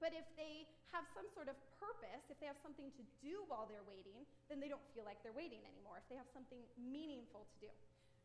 But 0.02 0.10
if 0.12 0.26
they 0.34 0.66
have 0.90 1.06
some 1.14 1.24
sort 1.32 1.46
of 1.46 1.56
purpose, 1.78 2.26
if 2.28 2.36
they 2.42 2.50
have 2.50 2.58
something 2.60 2.90
to 2.98 3.04
do 3.22 3.46
while 3.46 3.64
they're 3.70 3.86
waiting, 3.86 4.26
then 4.50 4.58
they 4.58 4.68
don't 4.68 4.82
feel 4.92 5.06
like 5.06 5.22
they're 5.22 5.36
waiting 5.36 5.62
anymore, 5.64 6.02
if 6.02 6.06
they 6.10 6.18
have 6.18 6.28
something 6.34 6.60
meaningful 6.76 7.46
to 7.46 7.56
do. 7.62 7.72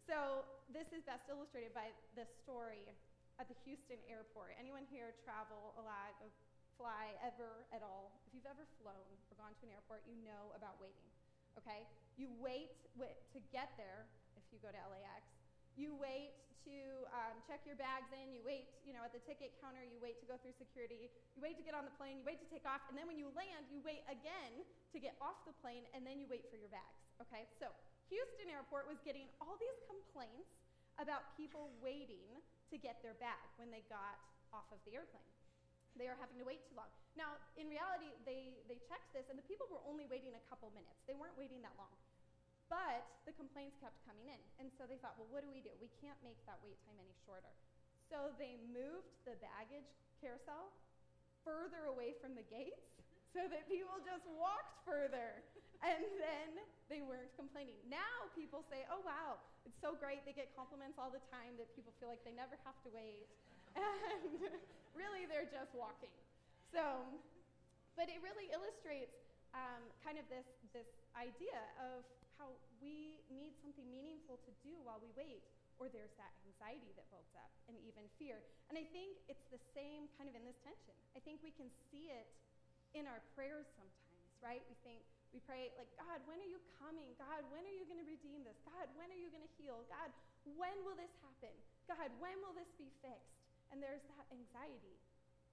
So 0.09 0.43
this 0.73 0.89
is 0.89 1.05
best 1.05 1.29
illustrated 1.29 1.71
by 1.77 1.93
the 2.17 2.25
story 2.41 2.81
at 3.39 3.47
the 3.47 3.55
Houston 3.63 3.97
airport. 4.11 4.51
Anyone 4.59 4.83
here 4.91 5.15
travel 5.23 5.71
a 5.79 5.83
lot, 5.83 6.11
or 6.19 6.27
fly 6.75 7.15
ever 7.23 7.63
at 7.71 7.79
all? 7.79 8.11
If 8.27 8.35
you've 8.35 8.47
ever 8.51 8.67
flown 8.83 9.09
or 9.31 9.33
gone 9.39 9.55
to 9.55 9.63
an 9.63 9.71
airport, 9.71 10.03
you 10.03 10.19
know 10.27 10.51
about 10.53 10.75
waiting. 10.83 11.07
Okay? 11.55 11.87
You 12.19 12.27
wait, 12.43 12.75
wait 12.99 13.15
to 13.31 13.39
get 13.55 13.71
there 13.79 14.05
if 14.35 14.43
you 14.51 14.59
go 14.59 14.69
to 14.69 14.79
LAX. 14.91 15.23
You 15.79 15.95
wait 15.95 16.35
to 16.67 17.07
um, 17.15 17.39
check 17.47 17.63
your 17.63 17.79
bags 17.79 18.11
in, 18.11 18.35
you 18.35 18.43
wait, 18.43 18.67
you 18.83 18.91
know, 18.91 18.99
at 19.07 19.15
the 19.15 19.23
ticket 19.23 19.55
counter, 19.63 19.79
you 19.79 19.95
wait 20.03 20.19
to 20.19 20.27
go 20.27 20.35
through 20.43 20.51
security, 20.59 21.07
you 21.07 21.39
wait 21.39 21.55
to 21.55 21.63
get 21.63 21.71
on 21.71 21.87
the 21.87 21.95
plane, 21.95 22.19
you 22.19 22.25
wait 22.27 22.43
to 22.43 22.49
take 22.51 22.67
off, 22.67 22.83
and 22.91 22.99
then 22.99 23.07
when 23.07 23.15
you 23.15 23.31
land, 23.31 23.63
you 23.71 23.79
wait 23.79 24.03
again 24.11 24.67
to 24.91 24.99
get 24.99 25.15
off 25.23 25.39
the 25.47 25.55
plane, 25.63 25.87
and 25.95 26.03
then 26.03 26.19
you 26.19 26.27
wait 26.27 26.43
for 26.51 26.59
your 26.59 26.67
bags. 26.67 26.99
Okay? 27.23 27.47
So 27.63 27.71
Houston 28.11 28.51
Airport 28.51 28.91
was 28.91 28.99
getting 29.07 29.31
all 29.39 29.55
these 29.55 29.79
complaints 29.87 30.51
about 30.99 31.31
people 31.39 31.71
waiting 31.79 32.27
to 32.69 32.77
get 32.77 33.01
their 33.01 33.17
bag 33.17 33.45
when 33.57 33.73
they 33.73 33.83
got 33.89 34.17
off 34.53 34.65
of 34.73 34.81
the 34.85 34.97
airplane. 34.97 35.25
They 35.97 36.07
are 36.07 36.17
having 36.17 36.37
to 36.39 36.45
wait 36.47 36.63
too 36.69 36.77
long. 36.77 36.87
Now, 37.17 37.35
in 37.59 37.67
reality, 37.67 38.13
they, 38.23 38.55
they 38.69 38.79
checked 38.87 39.11
this, 39.11 39.27
and 39.27 39.35
the 39.35 39.43
people 39.49 39.67
were 39.67 39.81
only 39.83 40.07
waiting 40.07 40.31
a 40.37 40.43
couple 40.47 40.71
minutes. 40.71 41.01
They 41.09 41.17
weren't 41.17 41.35
waiting 41.35 41.59
that 41.65 41.75
long. 41.75 41.91
But 42.69 43.01
the 43.25 43.33
complaints 43.33 43.75
kept 43.81 43.97
coming 44.05 44.29
in. 44.29 44.41
And 44.61 44.69
so 44.77 44.85
they 44.85 45.01
thought, 45.01 45.17
well, 45.17 45.27
what 45.33 45.41
do 45.41 45.49
we 45.49 45.59
do? 45.59 45.73
We 45.81 45.89
can't 45.99 46.17
make 46.21 46.37
that 46.45 46.61
wait 46.61 46.77
time 46.85 46.95
any 47.01 47.17
shorter. 47.25 47.49
So 48.07 48.29
they 48.37 48.61
moved 48.69 49.09
the 49.25 49.35
baggage 49.41 49.89
carousel 50.21 50.69
further 51.41 51.89
away 51.89 52.13
from 52.21 52.37
the 52.37 52.45
gates 52.45 52.85
so 53.33 53.49
that 53.49 53.65
people 53.65 53.97
just 54.05 54.25
walked 54.37 54.85
further. 54.85 55.41
And 55.79 56.03
then 56.19 56.49
they 56.91 56.99
weren't 56.99 57.31
complaining. 57.39 57.79
Now 57.87 58.27
people 58.35 58.67
say, 58.67 58.83
oh, 58.91 58.99
wow, 59.07 59.39
it's 59.63 59.79
so 59.79 59.95
great. 59.95 60.27
They 60.27 60.35
get 60.35 60.51
compliments 60.57 60.99
all 60.99 61.07
the 61.07 61.23
time 61.31 61.55
that 61.55 61.71
people 61.71 61.95
feel 62.03 62.11
like 62.11 62.19
they 62.27 62.35
never 62.35 62.59
have 62.67 62.75
to 62.83 62.89
wait. 62.91 63.27
And 63.79 64.51
really, 64.97 65.23
they're 65.29 65.47
just 65.47 65.71
walking. 65.71 66.11
So, 66.73 67.05
but 67.95 68.11
it 68.11 68.19
really 68.19 68.51
illustrates 68.51 69.15
um, 69.55 69.87
kind 70.03 70.19
of 70.19 70.25
this, 70.27 70.45
this 70.75 70.89
idea 71.15 71.57
of 71.79 72.03
how 72.37 72.51
we 72.79 73.19
need 73.31 73.55
something 73.59 73.85
meaningful 73.87 74.39
to 74.43 74.51
do 74.63 74.73
while 74.83 74.99
we 74.99 75.11
wait, 75.15 75.43
or 75.79 75.87
there's 75.91 76.13
that 76.19 76.31
anxiety 76.47 76.91
that 76.95 77.07
builds 77.11 77.31
up 77.35 77.51
and 77.67 77.75
even 77.83 78.07
fear. 78.19 78.39
And 78.71 78.75
I 78.79 78.85
think 78.91 79.19
it's 79.27 79.43
the 79.51 79.61
same 79.75 80.07
kind 80.15 80.27
of 80.27 80.35
in 80.35 80.43
this 80.43 80.59
tension. 80.63 80.95
I 81.15 81.19
think 81.23 81.43
we 81.43 81.51
can 81.55 81.67
see 81.91 82.11
it 82.11 82.27
in 82.95 83.05
our 83.05 83.21
prayers 83.35 83.67
sometimes, 83.75 84.23
right? 84.41 84.63
We 84.67 84.75
think, 84.81 85.03
we 85.29 85.39
pray, 85.45 85.69
like, 85.77 85.89
God, 85.93 86.25
when 86.25 86.41
are 86.41 86.49
you 86.49 86.57
coming? 86.81 87.13
God, 87.21 87.45
when 87.53 87.61
are 87.61 87.75
you 87.77 87.85
going 87.85 88.01
to 88.01 88.09
redeem 88.09 88.41
this? 88.41 88.57
God, 88.65 88.89
when 88.97 89.13
are 89.13 89.21
you 89.21 89.29
going 89.29 89.45
to 89.45 89.53
heal? 89.61 89.85
God, 89.85 90.09
when 90.57 90.73
will 90.81 90.97
this 90.97 91.13
happen? 91.21 91.53
God, 91.85 92.09
when 92.17 92.33
will 92.41 92.57
this 92.57 92.69
be 92.81 92.89
fixed? 93.05 93.37
And 93.69 93.77
there's 93.77 94.01
that 94.17 94.25
anxiety. 94.33 94.97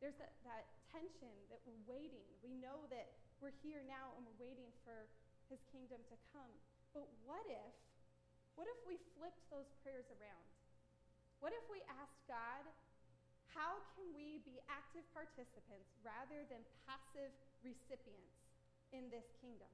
There's 0.00 0.16
that, 0.16 0.32
that 0.48 0.64
tension 0.88 1.32
that 1.52 1.60
we're 1.68 1.84
waiting. 1.84 2.24
We 2.40 2.56
know 2.56 2.88
that 2.88 3.12
we're 3.44 3.52
here 3.60 3.84
now 3.84 4.16
and 4.16 4.24
we're 4.24 4.48
waiting 4.48 4.72
for 4.80 5.08
his 5.52 5.60
kingdom 5.68 6.00
to 6.08 6.16
come. 6.32 6.52
But 6.96 7.04
what 7.28 7.44
if, 7.48 7.72
what 8.56 8.64
if 8.64 8.80
we 8.88 8.96
flipped 9.16 9.44
those 9.52 9.68
prayers 9.84 10.08
around? 10.16 10.44
What 11.44 11.52
if 11.52 11.64
we 11.68 11.84
asked 12.00 12.24
God, 12.24 12.64
how 13.52 13.84
can 13.96 14.08
we 14.16 14.40
be 14.44 14.56
active 14.72 15.04
participants 15.12 15.92
rather 16.00 16.44
than 16.48 16.64
passive 16.88 17.32
recipients 17.60 18.35
in 18.92 19.10
this 19.10 19.26
kingdom? 19.42 19.70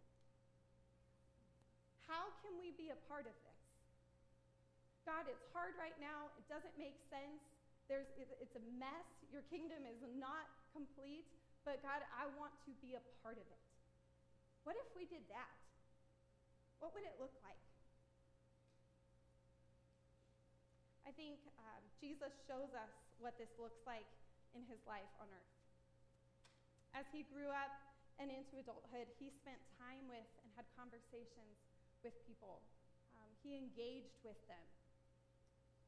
How 2.08 2.28
can 2.44 2.56
we 2.60 2.76
be 2.76 2.92
a 2.92 2.98
part 3.08 3.24
of 3.24 3.36
this? 3.44 3.60
God, 5.02 5.26
it's 5.26 5.42
hard 5.50 5.74
right 5.80 5.96
now. 5.98 6.30
It 6.38 6.46
doesn't 6.46 6.76
make 6.78 6.94
sense. 7.10 7.42
There's, 7.90 8.06
it's 8.16 8.54
a 8.54 8.64
mess. 8.78 9.08
Your 9.34 9.42
kingdom 9.50 9.82
is 9.88 9.98
not 10.20 10.46
complete. 10.70 11.26
But 11.66 11.82
God, 11.82 12.02
I 12.14 12.30
want 12.38 12.54
to 12.66 12.72
be 12.82 12.94
a 12.94 13.02
part 13.22 13.38
of 13.38 13.46
it. 13.46 13.62
What 14.62 14.78
if 14.78 14.88
we 14.94 15.06
did 15.10 15.26
that? 15.30 15.56
What 16.78 16.94
would 16.94 17.06
it 17.06 17.14
look 17.18 17.34
like? 17.42 17.58
I 21.06 21.10
think 21.14 21.38
um, 21.58 21.82
Jesus 21.98 22.30
shows 22.46 22.70
us 22.74 22.90
what 23.18 23.34
this 23.38 23.50
looks 23.58 23.82
like 23.86 24.06
in 24.54 24.62
his 24.70 24.78
life 24.86 25.10
on 25.18 25.26
earth. 25.30 25.54
As 26.94 27.06
he 27.10 27.26
grew 27.30 27.50
up 27.50 27.91
and 28.22 28.30
into 28.30 28.62
adulthood, 28.62 29.10
he 29.18 29.34
spent 29.34 29.58
time 29.82 30.06
with 30.06 30.30
and 30.38 30.48
had 30.54 30.62
conversations 30.78 31.58
with 32.06 32.14
people. 32.22 32.62
Um, 33.18 33.30
he 33.42 33.58
engaged 33.58 34.14
with 34.22 34.38
them. 34.46 34.62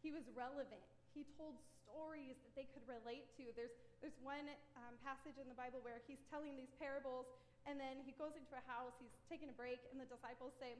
He 0.02 0.10
was 0.10 0.26
relevant. 0.34 0.82
He 1.14 1.22
told 1.38 1.54
stories 1.86 2.34
that 2.42 2.52
they 2.58 2.66
could 2.74 2.82
relate 2.90 3.30
to. 3.38 3.54
There's, 3.54 3.72
there's 4.02 4.18
one 4.18 4.50
um, 4.74 4.98
passage 5.06 5.38
in 5.38 5.46
the 5.46 5.54
Bible 5.54 5.78
where 5.86 6.02
he's 6.10 6.18
telling 6.26 6.58
these 6.58 6.74
parables, 6.74 7.30
and 7.70 7.78
then 7.78 8.02
he 8.02 8.10
goes 8.18 8.34
into 8.34 8.50
a 8.58 8.64
house, 8.66 8.98
he's 8.98 9.14
taking 9.30 9.46
a 9.46 9.54
break, 9.54 9.78
and 9.94 10.02
the 10.02 10.10
disciples 10.10 10.52
say, 10.58 10.74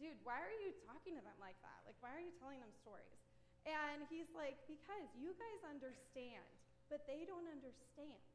Dude, 0.00 0.18
why 0.26 0.42
are 0.42 0.56
you 0.64 0.74
talking 0.90 1.14
to 1.14 1.22
them 1.22 1.38
like 1.38 1.54
that? 1.62 1.86
Like, 1.86 1.94
why 2.02 2.10
are 2.10 2.24
you 2.24 2.34
telling 2.42 2.58
them 2.58 2.72
stories? 2.82 3.14
And 3.62 4.02
he's 4.10 4.26
like, 4.34 4.58
Because 4.66 5.06
you 5.14 5.36
guys 5.38 5.60
understand, 5.70 6.48
but 6.90 7.06
they 7.06 7.22
don't 7.28 7.46
understand. 7.46 8.33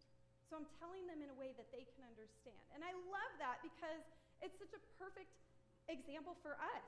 So 0.50 0.58
I'm 0.58 0.70
telling 0.82 1.06
them 1.06 1.22
in 1.22 1.30
a 1.30 1.38
way 1.38 1.54
that 1.56 1.70
they 1.70 1.86
can 1.86 2.02
understand. 2.10 2.58
And 2.74 2.82
I 2.82 2.90
love 3.14 3.34
that 3.38 3.62
because 3.62 4.02
it's 4.42 4.58
such 4.58 4.74
a 4.74 4.82
perfect 4.98 5.30
example 5.86 6.34
for 6.42 6.58
us. 6.58 6.86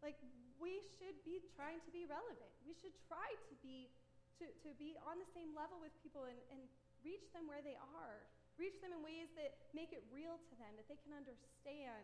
Like, 0.00 0.16
we 0.56 0.80
should 0.96 1.16
be 1.28 1.44
trying 1.52 1.84
to 1.84 1.90
be 1.92 2.08
relevant. 2.08 2.48
We 2.64 2.72
should 2.80 2.96
try 3.08 3.28
to 3.28 3.54
be 3.60 3.92
to, 4.40 4.50
to 4.66 4.70
be 4.80 4.98
on 5.06 5.20
the 5.22 5.30
same 5.30 5.54
level 5.54 5.78
with 5.78 5.94
people 6.02 6.26
and, 6.26 6.38
and 6.50 6.60
reach 7.06 7.22
them 7.30 7.46
where 7.46 7.62
they 7.62 7.78
are. 7.78 8.18
Reach 8.58 8.74
them 8.82 8.90
in 8.94 9.02
ways 9.02 9.30
that 9.38 9.54
make 9.74 9.94
it 9.94 10.02
real 10.10 10.38
to 10.38 10.54
them, 10.58 10.74
that 10.78 10.86
they 10.90 10.98
can 11.06 11.14
understand 11.14 12.02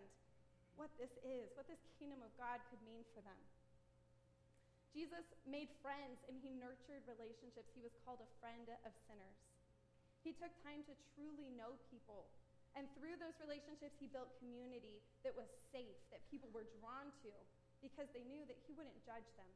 what 0.78 0.90
this 0.98 1.10
is, 1.26 1.50
what 1.58 1.66
this 1.66 1.82
kingdom 1.98 2.22
of 2.22 2.30
God 2.38 2.62
could 2.70 2.78
mean 2.86 3.02
for 3.14 3.22
them. 3.22 3.38
Jesus 4.90 5.22
made 5.46 5.70
friends 5.82 6.18
and 6.26 6.34
he 6.42 6.50
nurtured 6.54 7.06
relationships. 7.06 7.70
He 7.74 7.82
was 7.82 7.94
called 8.02 8.18
a 8.18 8.30
friend 8.42 8.66
of 8.82 8.92
sinners. 9.06 9.49
He 10.20 10.36
took 10.36 10.52
time 10.60 10.84
to 10.84 10.94
truly 11.16 11.48
know 11.56 11.80
people. 11.88 12.28
And 12.78 12.86
through 12.94 13.18
those 13.18 13.34
relationships, 13.42 13.98
he 13.98 14.06
built 14.06 14.30
community 14.38 15.02
that 15.26 15.34
was 15.34 15.50
safe, 15.74 15.98
that 16.14 16.22
people 16.30 16.52
were 16.54 16.68
drawn 16.78 17.10
to 17.26 17.32
because 17.82 18.06
they 18.12 18.22
knew 18.28 18.44
that 18.46 18.60
he 18.68 18.76
wouldn't 18.76 19.00
judge 19.02 19.26
them. 19.40 19.50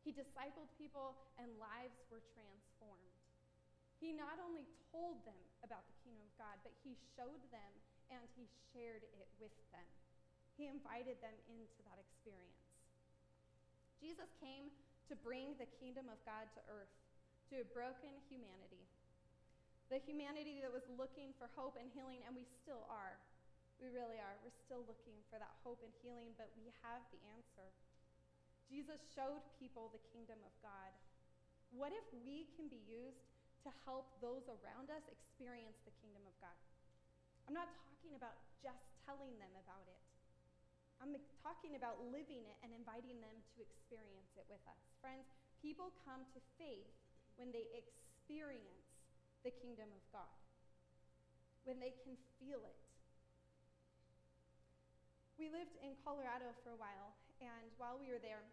He 0.00 0.16
discipled 0.16 0.72
people, 0.80 1.12
and 1.36 1.52
lives 1.60 2.00
were 2.08 2.24
transformed. 2.32 3.12
He 4.00 4.16
not 4.16 4.40
only 4.40 4.64
told 4.88 5.20
them 5.28 5.36
about 5.60 5.84
the 5.84 5.96
kingdom 6.00 6.24
of 6.24 6.34
God, 6.40 6.56
but 6.64 6.72
he 6.80 6.96
showed 7.12 7.42
them 7.52 7.72
and 8.08 8.24
he 8.32 8.48
shared 8.72 9.04
it 9.04 9.28
with 9.36 9.52
them. 9.76 9.84
He 10.56 10.72
invited 10.72 11.20
them 11.20 11.36
into 11.52 11.84
that 11.84 12.00
experience. 12.00 12.64
Jesus 14.00 14.32
came 14.40 14.72
to 15.12 15.14
bring 15.20 15.52
the 15.60 15.68
kingdom 15.76 16.08
of 16.08 16.16
God 16.24 16.48
to 16.56 16.60
earth, 16.72 16.90
to 17.52 17.60
a 17.60 17.66
broken 17.76 18.16
humanity. 18.32 18.88
The 19.90 19.98
humanity 20.06 20.62
that 20.62 20.70
was 20.70 20.86
looking 20.94 21.34
for 21.34 21.50
hope 21.58 21.74
and 21.74 21.90
healing, 21.90 22.22
and 22.22 22.30
we 22.38 22.46
still 22.62 22.86
are. 22.86 23.18
We 23.82 23.90
really 23.90 24.22
are. 24.22 24.38
We're 24.46 24.54
still 24.54 24.86
looking 24.86 25.18
for 25.26 25.42
that 25.42 25.50
hope 25.66 25.82
and 25.82 25.90
healing, 25.98 26.30
but 26.38 26.46
we 26.54 26.70
have 26.86 27.02
the 27.10 27.18
answer. 27.34 27.66
Jesus 28.70 29.02
showed 29.18 29.42
people 29.58 29.90
the 29.90 29.98
kingdom 30.14 30.38
of 30.46 30.54
God. 30.62 30.94
What 31.74 31.90
if 31.90 32.06
we 32.22 32.46
can 32.54 32.70
be 32.70 32.78
used 32.86 33.26
to 33.66 33.74
help 33.82 34.14
those 34.22 34.46
around 34.46 34.94
us 34.94 35.02
experience 35.10 35.82
the 35.82 35.94
kingdom 35.98 36.22
of 36.22 36.38
God? 36.38 36.54
I'm 37.50 37.56
not 37.58 37.74
talking 37.90 38.14
about 38.14 38.38
just 38.62 38.86
telling 39.02 39.34
them 39.42 39.50
about 39.58 39.90
it. 39.90 39.98
I'm 41.02 41.18
talking 41.42 41.74
about 41.74 41.98
living 42.14 42.46
it 42.46 42.62
and 42.62 42.70
inviting 42.70 43.18
them 43.18 43.42
to 43.42 43.58
experience 43.58 44.38
it 44.38 44.46
with 44.46 44.62
us. 44.70 44.78
Friends, 45.02 45.26
people 45.58 45.90
come 46.06 46.22
to 46.30 46.38
faith 46.62 46.94
when 47.42 47.50
they 47.50 47.66
experience 47.74 48.89
the 49.44 49.52
kingdom 49.52 49.88
of 49.92 50.02
God, 50.12 50.36
when 51.64 51.80
they 51.80 51.96
can 52.04 52.16
feel 52.40 52.60
it. 52.64 52.80
We 55.40 55.48
lived 55.48 55.72
in 55.80 55.96
Colorado 56.04 56.52
for 56.60 56.76
a 56.76 56.78
while, 56.80 57.16
and 57.40 57.72
while 57.80 57.96
we 57.96 58.12
were 58.12 58.20
there, 58.20 58.44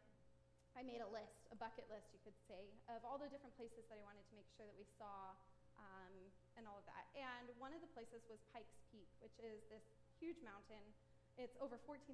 I 0.77 0.85
made 0.85 1.03
a 1.03 1.09
list, 1.09 1.49
a 1.51 1.57
bucket 1.57 1.89
list, 1.91 2.13
you 2.13 2.21
could 2.23 2.37
say, 2.47 2.69
of 2.87 3.03
all 3.03 3.19
the 3.19 3.27
different 3.27 3.57
places 3.57 3.83
that 3.91 3.97
I 3.99 4.03
wanted 4.07 4.23
to 4.29 4.33
make 4.37 4.47
sure 4.55 4.63
that 4.63 4.77
we 4.77 4.87
saw 4.95 5.35
um, 5.81 6.15
and 6.53 6.69
all 6.69 6.77
of 6.77 6.85
that. 6.85 7.09
And 7.17 7.49
one 7.57 7.73
of 7.73 7.81
the 7.81 7.89
places 7.91 8.23
was 8.29 8.39
Pikes 8.53 8.77
Peak, 8.93 9.09
which 9.19 9.35
is 9.41 9.65
this 9.73 9.83
huge 10.21 10.37
mountain. 10.45 10.85
It's 11.35 11.57
over 11.59 11.81
14,000 11.81 12.13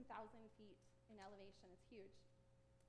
feet 0.55 0.79
in 1.11 1.19
elevation. 1.19 1.69
It's 1.75 1.87
huge. 1.91 2.15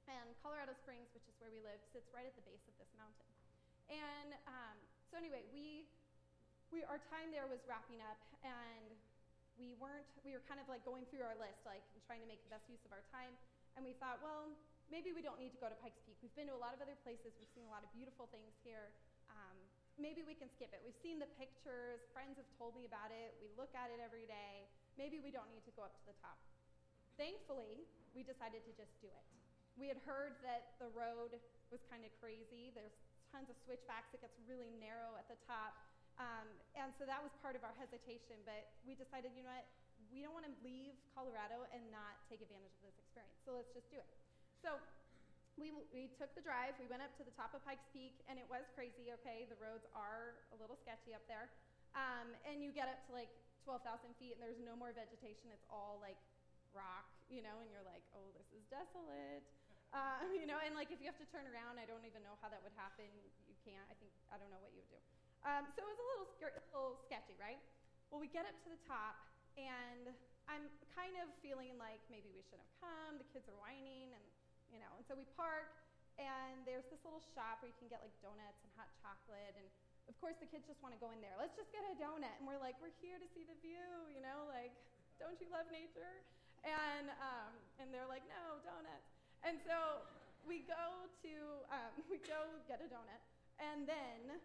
And 0.07 0.37
Colorado 0.41 0.79
Springs, 0.79 1.11
which 1.11 1.27
is 1.27 1.35
where 1.43 1.51
we 1.51 1.59
live, 1.59 1.83
sits 1.91 2.07
right 2.15 2.27
at 2.27 2.39
the 2.39 2.45
base 2.47 2.63
of 2.71 2.75
this 2.79 2.91
mountain. 2.95 3.31
And 3.91 4.37
um, 4.47 4.79
so 5.15 5.23
anyway, 5.23 5.47
we, 5.55 5.87
we 6.75 6.83
our 6.91 6.99
time 7.07 7.31
there 7.31 7.47
was 7.47 7.63
wrapping 7.71 8.03
up, 8.03 8.19
and 8.43 8.91
we 9.55 9.79
weren't. 9.79 10.03
We 10.27 10.35
were 10.35 10.43
kind 10.51 10.59
of 10.59 10.67
like 10.67 10.83
going 10.83 11.07
through 11.07 11.23
our 11.23 11.39
list, 11.39 11.63
like 11.63 11.87
trying 12.11 12.19
to 12.19 12.27
make 12.27 12.43
the 12.43 12.51
best 12.51 12.67
use 12.67 12.83
of 12.83 12.91
our 12.91 13.07
time. 13.15 13.31
And 13.79 13.87
we 13.87 13.95
thought, 14.03 14.19
well, 14.27 14.51
maybe 14.91 15.15
we 15.15 15.23
don't 15.23 15.39
need 15.39 15.55
to 15.55 15.61
go 15.63 15.71
to 15.71 15.79
Pikes 15.79 16.03
Peak. 16.03 16.19
We've 16.19 16.35
been 16.35 16.51
to 16.51 16.59
a 16.59 16.59
lot 16.59 16.75
of 16.75 16.83
other 16.83 16.99
places. 17.07 17.31
We've 17.39 17.55
seen 17.55 17.63
a 17.63 17.71
lot 17.71 17.87
of 17.87 17.95
beautiful 17.95 18.27
things 18.35 18.59
here. 18.67 18.91
Um, 19.31 19.55
maybe 20.03 20.27
we 20.27 20.35
can 20.35 20.51
skip 20.51 20.75
it. 20.75 20.83
We've 20.83 20.99
seen 20.99 21.23
the 21.23 21.31
pictures. 21.39 22.03
Friends 22.11 22.35
have 22.35 22.51
told 22.59 22.75
me 22.75 22.83
about 22.83 23.15
it. 23.15 23.39
We 23.39 23.55
look 23.55 23.71
at 23.79 23.95
it 23.95 24.03
every 24.03 24.27
day. 24.27 24.67
Maybe 24.99 25.23
we 25.23 25.31
don't 25.31 25.51
need 25.55 25.63
to 25.71 25.75
go 25.79 25.87
up 25.87 25.95
to 25.95 26.05
the 26.11 26.19
top. 26.19 26.43
Thankfully, 27.15 27.87
we 28.19 28.27
decided 28.27 28.67
to 28.67 28.75
just 28.75 28.91
do 28.99 29.07
it. 29.07 29.27
We 29.79 29.87
had 29.87 30.03
heard 30.03 30.35
that 30.43 30.75
the 30.83 30.91
road 30.91 31.39
was 31.71 31.83
kind 31.87 32.03
of 32.03 32.11
crazy. 32.19 32.75
There's 32.75 32.95
tons 33.35 33.51
of 33.51 33.59
switchbacks. 33.67 34.15
It 34.15 34.23
gets 34.23 34.39
really 34.47 34.71
narrow 34.79 35.19
at 35.19 35.27
the 35.27 35.35
top. 35.51 35.75
Um, 36.23 36.47
and 36.79 36.95
so 36.95 37.03
that 37.03 37.19
was 37.19 37.35
part 37.43 37.59
of 37.59 37.67
our 37.67 37.75
hesitation. 37.75 38.39
But 38.47 38.79
we 38.87 38.95
decided, 38.95 39.35
you 39.35 39.43
know 39.43 39.51
what? 39.51 39.67
We 40.15 40.23
don't 40.23 40.31
want 40.31 40.47
to 40.47 40.55
leave 40.63 40.95
Colorado 41.11 41.67
and 41.75 41.83
not 41.91 42.23
take 42.31 42.39
advantage 42.39 42.71
of 42.79 42.87
this 42.87 42.95
experience. 43.03 43.35
So 43.43 43.59
let's 43.59 43.75
just 43.75 43.91
do 43.91 43.99
it. 43.99 44.07
So 44.63 44.79
we, 45.59 45.75
we 45.91 46.11
took 46.15 46.31
the 46.39 46.43
drive, 46.43 46.79
we 46.79 46.87
went 46.87 47.03
up 47.03 47.15
to 47.19 47.27
the 47.27 47.35
top 47.35 47.55
of 47.55 47.63
Pikes 47.63 47.87
Peak, 47.95 48.15
and 48.27 48.39
it 48.39 48.47
was 48.51 48.67
crazy, 48.75 49.15
okay? 49.23 49.47
The 49.47 49.59
roads 49.59 49.87
are 49.95 50.39
a 50.55 50.57
little 50.59 50.79
sketchy 50.83 51.15
up 51.15 51.23
there. 51.31 51.51
Um, 51.95 52.35
and 52.43 52.59
you 52.59 52.75
get 52.75 52.91
up 52.91 52.99
to 53.07 53.15
like 53.15 53.31
12,000 53.63 54.15
feet, 54.19 54.35
and 54.39 54.43
there's 54.43 54.59
no 54.63 54.75
more 54.75 54.91
vegetation. 54.91 55.55
It's 55.55 55.67
all 55.71 56.03
like 56.03 56.19
rock, 56.75 57.07
you 57.31 57.39
know, 57.43 57.63
and 57.63 57.71
you're 57.71 57.87
like, 57.87 58.03
oh, 58.19 58.35
this 58.35 58.51
is 58.51 58.67
desolate. 58.67 59.47
Uh, 59.95 60.27
you 60.39 60.51
know, 60.51 60.59
and 60.59 60.75
like 60.75 60.91
if 60.91 60.99
you 60.99 61.07
have 61.07 61.19
to 61.23 61.29
turn 61.31 61.47
around, 61.47 61.79
I 61.79 61.87
don't 61.87 62.03
even 62.03 62.21
know 62.27 62.35
how 62.43 62.51
that 62.51 62.59
would 62.67 62.75
happen. 62.75 63.07
You 63.47 63.55
can't. 63.63 63.87
I 63.87 63.95
think, 63.95 64.11
I 64.29 64.37
don't 64.37 64.51
know 64.51 64.59
what 64.59 64.75
you 64.75 64.83
would 64.83 64.91
do. 64.91 65.01
Um, 65.47 65.71
so 65.71 65.87
it 65.87 65.89
was 65.89 66.01
a 66.03 66.07
little, 66.11 66.29
a 66.43 66.77
little 66.77 66.99
sketchy, 67.07 67.39
right? 67.39 67.63
Well, 68.11 68.19
we 68.19 68.27
get 68.27 68.43
up 68.45 68.57
to 68.67 68.69
the 68.69 68.81
top, 68.91 69.15
and 69.55 70.11
I'm 70.51 70.67
kind 70.93 71.15
of 71.23 71.31
feeling 71.41 71.79
like 71.79 72.03
maybe 72.11 72.29
we 72.35 72.43
shouldn't 72.43 72.67
have 72.67 72.79
come. 72.83 73.13
The 73.23 73.29
kids 73.31 73.47
are 73.47 73.59
whining, 73.63 74.13
and 74.13 74.25
you 74.75 74.83
know, 74.83 74.91
and 74.99 75.05
so 75.07 75.15
we 75.15 75.25
park, 75.39 75.71
and 76.19 76.67
there's 76.67 76.87
this 76.91 76.99
little 77.07 77.23
shop 77.33 77.63
where 77.63 77.71
you 77.71 77.79
can 77.79 77.87
get 77.87 78.03
like 78.03 78.15
donuts 78.19 78.59
and 78.67 78.71
hot 78.75 78.91
chocolate, 78.99 79.55
and 79.55 79.67
of 80.11 80.15
course 80.19 80.35
the 80.43 80.49
kids 80.51 80.67
just 80.67 80.83
want 80.83 80.93
to 80.93 81.01
go 81.01 81.15
in 81.15 81.23
there. 81.23 81.39
Let's 81.39 81.55
just 81.55 81.71
get 81.71 81.87
a 81.87 81.95
donut, 81.95 82.35
and 82.43 82.45
we're 82.49 82.61
like, 82.61 82.75
we're 82.83 82.95
here 82.99 83.17
to 83.21 83.29
see 83.31 83.47
the 83.47 83.57
view, 83.63 84.11
you 84.11 84.19
know, 84.25 84.51
like, 84.51 84.75
don't 85.23 85.39
you 85.39 85.47
love 85.55 85.71
nature? 85.71 86.25
And 86.65 87.13
um, 87.21 87.53
and 87.79 87.93
they're 87.93 88.09
like, 88.09 88.25
no 88.27 88.59
donuts, 88.65 89.14
and 89.45 89.61
so 89.63 90.03
we 90.49 90.65
go 90.65 91.09
to 91.25 91.35
um, 91.71 91.93
we 92.13 92.21
go 92.25 92.41
get 92.69 92.81
a 92.81 92.89
donut, 92.89 93.23
and 93.61 93.89
then 93.89 94.41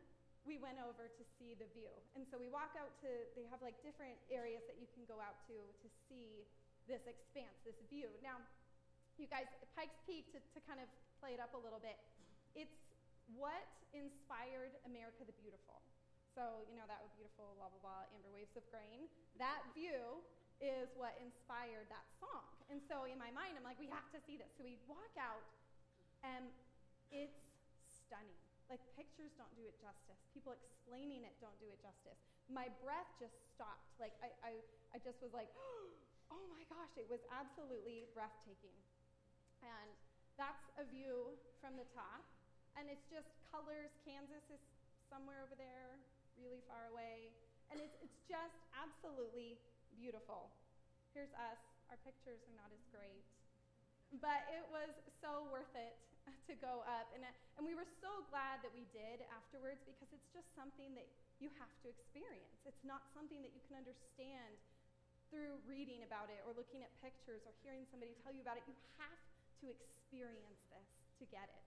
we 0.47 0.55
went 0.59 0.79
over 0.79 1.11
to 1.11 1.23
see 1.35 1.55
the 1.55 1.67
view. 1.75 1.91
And 2.15 2.23
so 2.27 2.39
we 2.39 2.47
walk 2.47 2.73
out 2.79 2.89
to, 3.03 3.09
they 3.35 3.43
have 3.51 3.59
like 3.59 3.75
different 3.83 4.15
areas 4.31 4.63
that 4.71 4.79
you 4.79 4.87
can 4.95 5.03
go 5.03 5.19
out 5.19 5.43
to 5.51 5.55
to 5.55 5.87
see 6.07 6.47
this 6.87 7.03
expanse, 7.05 7.53
this 7.67 7.77
view. 7.91 8.07
Now, 8.23 8.39
you 9.19 9.27
guys, 9.27 9.51
Pikes 9.75 9.99
Peak, 10.07 10.31
to, 10.31 10.39
to 10.39 10.59
kind 10.63 10.79
of 10.79 10.87
play 11.19 11.35
it 11.35 11.41
up 11.43 11.51
a 11.53 11.61
little 11.61 11.83
bit, 11.83 11.99
it's 12.55 12.79
what 13.35 13.67
inspired 13.91 14.73
America 14.87 15.27
the 15.27 15.35
Beautiful. 15.43 15.83
So, 16.33 16.63
you 16.71 16.79
know, 16.79 16.87
that 16.87 17.03
beautiful, 17.19 17.51
blah, 17.59 17.67
blah, 17.67 17.83
blah, 17.83 18.03
amber 18.15 18.31
waves 18.31 18.55
of 18.55 18.63
grain. 18.71 19.11
That 19.37 19.59
view 19.75 20.23
is 20.59 20.91
what 20.99 21.15
inspired 21.23 21.87
that 21.87 22.05
song. 22.19 22.47
And 22.67 22.83
so 22.85 23.07
in 23.07 23.17
my 23.17 23.31
mind, 23.33 23.55
I'm 23.55 23.65
like, 23.65 23.79
we 23.79 23.89
have 23.89 24.05
to 24.13 24.19
see 24.27 24.37
this. 24.37 24.51
So 24.59 24.61
we 24.61 24.77
walk 24.85 25.15
out, 25.17 25.41
and 26.21 26.51
it's 27.09 27.39
stunning. 27.87 28.37
Like 28.69 28.83
pictures 28.93 29.33
don't 29.33 29.49
do 29.57 29.65
it 29.65 29.73
justice. 29.81 30.21
People 30.29 30.53
explaining 30.53 31.25
it 31.25 31.33
don't 31.41 31.57
do 31.57 31.65
it 31.73 31.81
justice. 31.81 32.21
My 32.45 32.69
breath 32.85 33.09
just 33.17 33.33
stopped. 33.57 33.97
Like 33.97 34.13
I, 34.21 34.29
I, 34.45 34.53
I 34.93 34.97
just 35.01 35.17
was 35.25 35.33
like, 35.33 35.49
oh 36.33 36.45
my 36.53 36.61
gosh, 36.69 36.93
it 36.93 37.09
was 37.09 37.23
absolutely 37.33 38.05
breathtaking. 38.13 38.77
And 39.65 39.89
that's 40.37 40.69
a 40.77 40.85
view 40.85 41.33
from 41.57 41.81
the 41.81 41.87
top. 41.97 42.21
And 42.77 42.85
it's 42.93 43.09
just 43.09 43.33
colors. 43.49 43.89
Kansas 44.05 44.45
is 44.53 44.61
somewhere 45.09 45.41
over 45.41 45.57
there, 45.57 45.97
really 46.37 46.61
far 46.69 46.93
away. 46.93 47.33
And 47.73 47.81
it's, 47.81 47.97
it's 48.05 48.21
just 48.29 48.61
absolutely 48.77 49.57
beautiful. 49.99 50.47
Here's 51.11 51.31
us. 51.35 51.59
Our 51.91 51.99
pictures 52.07 52.39
are 52.47 52.55
not 52.55 52.71
as 52.71 52.79
great. 52.95 53.27
But 54.23 54.47
it 54.49 54.63
was 54.71 54.89
so 55.19 55.45
worth 55.51 55.69
it 55.75 55.99
to 56.49 56.55
go 56.57 56.81
up. 56.87 57.11
And, 57.11 57.21
uh, 57.27 57.59
and 57.59 57.67
we 57.67 57.75
were 57.75 57.85
so 57.99 58.09
glad 58.31 58.63
that 58.63 58.71
we 58.71 58.87
did 58.95 59.21
afterwards 59.35 59.83
because 59.83 60.07
it's 60.15 60.31
just 60.31 60.47
something 60.55 60.95
that 60.95 61.05
you 61.43 61.51
have 61.59 61.69
to 61.83 61.91
experience. 61.91 62.63
It's 62.63 62.81
not 62.87 63.03
something 63.11 63.43
that 63.43 63.51
you 63.51 63.61
can 63.67 63.77
understand 63.77 64.55
through 65.29 65.61
reading 65.69 66.01
about 66.07 66.31
it 66.33 66.41
or 66.47 66.57
looking 66.57 66.81
at 66.81 66.89
pictures 67.03 67.45
or 67.45 67.53
hearing 67.61 67.85
somebody 67.91 68.17
tell 68.25 68.33
you 68.33 68.41
about 68.41 68.57
it. 68.57 68.65
You 68.65 68.73
have 68.97 69.21
to 69.61 69.67
experience 69.77 70.63
this 70.73 70.89
to 71.21 71.25
get 71.29 71.45
it. 71.51 71.65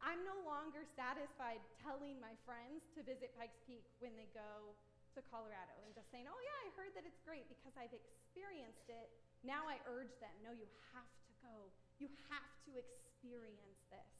I'm 0.00 0.22
no 0.22 0.38
longer 0.46 0.86
satisfied 0.94 1.58
telling 1.82 2.16
my 2.22 2.32
friends 2.46 2.86
to 2.94 3.02
visit 3.02 3.34
Pikes 3.34 3.58
Peak 3.66 3.84
when 3.98 4.14
they 4.14 4.30
go 4.32 4.76
to 5.16 5.24
Colorado 5.32 5.72
and 5.82 5.96
just 5.96 6.12
saying, 6.12 6.28
oh, 6.28 6.40
yeah, 6.44 6.58
I 6.62 6.68
heard 6.76 6.92
that 6.92 7.08
it's 7.08 7.18
great 7.24 7.48
because 7.48 7.72
I've 7.80 7.96
experienced 7.96 8.86
it. 8.92 9.08
Now 9.40 9.64
I 9.64 9.80
urge 9.88 10.12
them, 10.20 10.32
no, 10.44 10.52
you 10.52 10.68
have 10.92 11.08
to 11.08 11.32
go. 11.40 11.72
You 11.96 12.12
have 12.28 12.52
to 12.68 12.76
experience 12.76 13.80
this. 13.88 14.12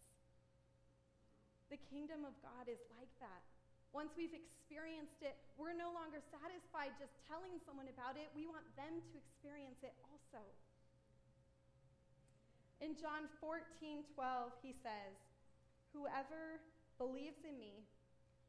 The 1.68 1.80
kingdom 1.92 2.24
of 2.24 2.32
God 2.40 2.72
is 2.72 2.80
like 2.96 3.12
that. 3.20 3.44
Once 3.92 4.16
we've 4.16 4.32
experienced 4.32 5.20
it, 5.20 5.36
we're 5.60 5.76
no 5.76 5.92
longer 5.92 6.24
satisfied 6.32 6.96
just 6.96 7.12
telling 7.28 7.60
someone 7.68 7.92
about 7.92 8.16
it. 8.16 8.32
We 8.32 8.48
want 8.48 8.64
them 8.76 9.00
to 9.00 9.14
experience 9.16 9.80
it 9.84 9.92
also. 10.08 10.40
In 12.80 12.96
John 12.96 13.28
14, 13.40 14.04
12, 14.16 14.52
he 14.60 14.72
says, 14.84 15.16
Whoever 15.96 16.60
believes 17.00 17.40
in 17.44 17.56
me 17.56 17.84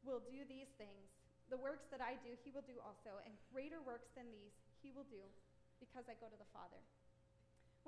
will 0.04 0.20
do 0.28 0.44
these 0.44 0.68
things. 0.76 1.17
The 1.48 1.56
works 1.56 1.88
that 1.88 2.04
I 2.04 2.20
do, 2.20 2.36
he 2.44 2.52
will 2.52 2.64
do 2.68 2.76
also, 2.84 3.24
and 3.24 3.32
greater 3.48 3.80
works 3.80 4.12
than 4.12 4.28
these 4.28 4.52
he 4.84 4.92
will 4.92 5.08
do 5.08 5.24
because 5.80 6.04
I 6.06 6.14
go 6.20 6.28
to 6.28 6.36
the 6.36 6.50
Father. 6.52 6.78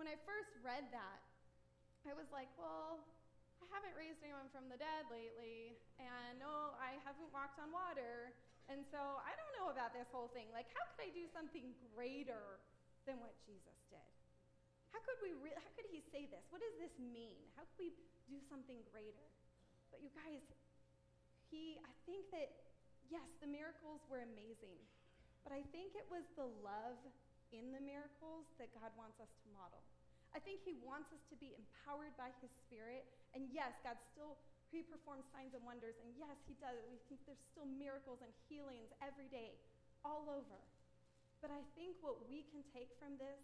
When 0.00 0.08
I 0.08 0.16
first 0.24 0.56
read 0.64 0.88
that, 0.96 1.20
I 2.08 2.16
was 2.16 2.24
like, 2.32 2.48
well, 2.56 3.04
I 3.60 3.68
haven't 3.68 3.92
raised 3.92 4.24
anyone 4.24 4.48
from 4.48 4.72
the 4.72 4.80
dead 4.80 5.04
lately, 5.12 5.76
and 6.00 6.40
no, 6.40 6.72
I 6.80 6.96
haven't 7.04 7.28
walked 7.28 7.60
on 7.60 7.68
water, 7.68 8.32
and 8.72 8.80
so 8.88 9.20
I 9.20 9.36
don't 9.36 9.54
know 9.60 9.68
about 9.68 9.92
this 9.92 10.08
whole 10.08 10.32
thing. 10.32 10.48
Like, 10.56 10.72
how 10.72 10.80
could 10.96 11.04
I 11.04 11.12
do 11.12 11.28
something 11.28 11.76
greater 11.92 12.64
than 13.04 13.20
what 13.20 13.36
Jesus 13.44 13.76
did? 13.92 14.10
How 14.96 15.04
could 15.04 15.20
we? 15.20 15.36
Re- 15.36 15.54
how 15.54 15.70
could 15.76 15.86
he 15.92 16.00
say 16.08 16.26
this? 16.26 16.42
What 16.48 16.64
does 16.64 16.74
this 16.80 16.94
mean? 16.98 17.38
How 17.54 17.62
could 17.68 17.78
we 17.78 17.90
do 18.26 18.40
something 18.48 18.80
greater? 18.90 19.28
But 19.92 20.02
you 20.02 20.10
guys, 20.16 20.42
he. 21.52 21.78
I 21.84 21.92
think 22.08 22.26
that 22.34 22.69
yes, 23.10 23.26
the 23.42 23.50
miracles 23.50 24.00
were 24.06 24.22
amazing, 24.22 24.78
but 25.42 25.50
I 25.52 25.66
think 25.74 25.98
it 25.98 26.06
was 26.08 26.24
the 26.38 26.46
love 26.62 26.98
in 27.50 27.74
the 27.74 27.82
miracles 27.82 28.46
that 28.62 28.70
God 28.72 28.94
wants 28.94 29.18
us 29.18 29.30
to 29.42 29.46
model. 29.50 29.82
I 30.30 30.38
think 30.38 30.62
he 30.62 30.78
wants 30.86 31.10
us 31.10 31.22
to 31.34 31.36
be 31.42 31.58
empowered 31.58 32.14
by 32.14 32.30
his 32.38 32.54
spirit. 32.66 33.02
And 33.34 33.50
yes, 33.50 33.74
God 33.82 33.98
still 34.14 34.38
he 34.70 34.86
performs 34.86 35.26
signs 35.34 35.50
and 35.50 35.66
wonders. 35.66 35.98
And 35.98 36.14
yes, 36.14 36.38
he 36.46 36.54
does. 36.62 36.78
We 36.86 37.02
think 37.10 37.26
there's 37.26 37.42
still 37.50 37.66
miracles 37.66 38.22
and 38.22 38.30
healings 38.46 38.94
every 39.02 39.26
day, 39.26 39.58
all 40.06 40.30
over. 40.30 40.62
But 41.42 41.50
I 41.50 41.66
think 41.74 41.98
what 42.06 42.22
we 42.30 42.46
can 42.54 42.62
take 42.70 42.94
from 43.02 43.18
this 43.18 43.42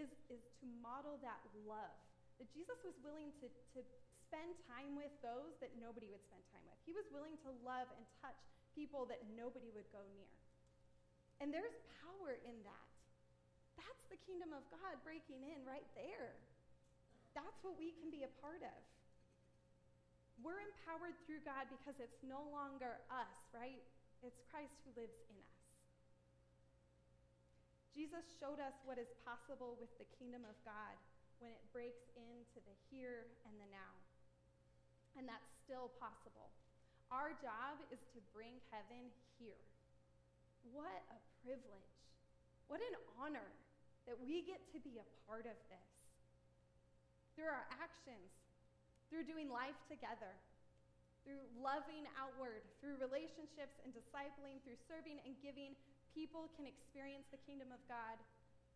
is, 0.00 0.08
is 0.32 0.40
to 0.60 0.64
model 0.80 1.20
that 1.20 1.44
love. 1.68 1.92
That 2.40 2.48
Jesus 2.56 2.80
was 2.80 2.96
willing 3.04 3.36
to, 3.44 3.52
to 3.76 3.80
spend 4.28 4.56
time 4.64 4.96
with 4.96 5.12
those 5.20 5.52
that 5.60 5.76
nobody 5.76 6.08
would 6.08 6.24
spend 6.24 6.40
time 6.52 6.64
with. 6.64 6.80
He 6.88 6.96
was 6.96 7.04
willing 7.12 7.36
to 7.44 7.52
love 7.60 7.92
and 7.92 8.04
touch 8.24 8.40
people 8.76 9.08
that 9.08 9.24
nobody 9.32 9.72
would 9.72 9.88
go 9.90 10.04
near. 10.12 10.30
And 11.40 11.48
there's 11.48 11.74
power 12.04 12.36
in 12.44 12.56
that. 12.68 12.88
That's 13.80 14.04
the 14.12 14.20
kingdom 14.28 14.52
of 14.52 14.64
God 14.68 15.00
breaking 15.00 15.40
in 15.40 15.64
right 15.64 15.88
there. 15.96 16.36
That's 17.32 17.56
what 17.64 17.80
we 17.80 17.96
can 17.96 18.12
be 18.12 18.24
a 18.24 18.32
part 18.44 18.60
of. 18.60 18.80
We're 20.44 20.60
empowered 20.60 21.16
through 21.24 21.44
God 21.48 21.68
because 21.72 21.96
it's 21.96 22.20
no 22.20 22.44
longer 22.52 23.00
us, 23.08 23.36
right? 23.56 23.80
It's 24.20 24.40
Christ 24.52 24.76
who 24.84 24.92
lives 24.96 25.16
in 25.32 25.36
us. 25.40 25.56
Jesus 27.96 28.24
showed 28.36 28.60
us 28.60 28.76
what 28.84 29.00
is 29.00 29.08
possible 29.24 29.80
with 29.80 29.92
the 29.96 30.08
kingdom 30.20 30.44
of 30.44 30.56
God 30.68 30.96
when 31.40 31.52
it 31.52 31.64
breaks 31.72 32.04
into 32.16 32.60
the 32.68 32.76
here 32.92 33.24
and 33.48 33.56
the 33.56 33.68
now. 33.72 33.92
And 35.16 35.24
that's 35.24 35.48
still 35.64 35.88
possible. 35.96 36.52
Our 37.10 37.30
job 37.38 37.78
is 37.94 38.02
to 38.14 38.20
bring 38.34 38.58
heaven 38.74 39.10
here. 39.38 39.62
What 40.74 41.06
a 41.14 41.18
privilege. 41.46 41.92
What 42.66 42.82
an 42.82 42.98
honor 43.14 43.46
that 44.10 44.18
we 44.18 44.42
get 44.42 44.58
to 44.74 44.78
be 44.82 44.98
a 44.98 45.06
part 45.26 45.46
of 45.46 45.54
this. 45.70 45.90
Through 47.38 47.50
our 47.52 47.66
actions, 47.78 48.30
through 49.06 49.26
doing 49.26 49.46
life 49.46 49.78
together, 49.86 50.34
through 51.22 51.42
loving 51.58 52.06
outward, 52.18 52.62
through 52.78 52.98
relationships 53.02 53.78
and 53.82 53.90
discipling, 53.94 54.62
through 54.62 54.78
serving 54.86 55.18
and 55.22 55.34
giving, 55.42 55.74
people 56.14 56.50
can 56.54 56.66
experience 56.66 57.26
the 57.30 57.42
kingdom 57.46 57.70
of 57.74 57.82
God 57.90 58.18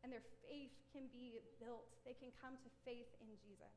and 0.03 0.11
their 0.11 0.25
faith 0.47 0.75
can 0.91 1.07
be 1.15 1.39
built. 1.63 1.87
They 2.07 2.15
can 2.19 2.35
come 2.43 2.59
to 2.59 2.69
faith 2.83 3.11
in 3.23 3.31
Jesus. 3.43 3.75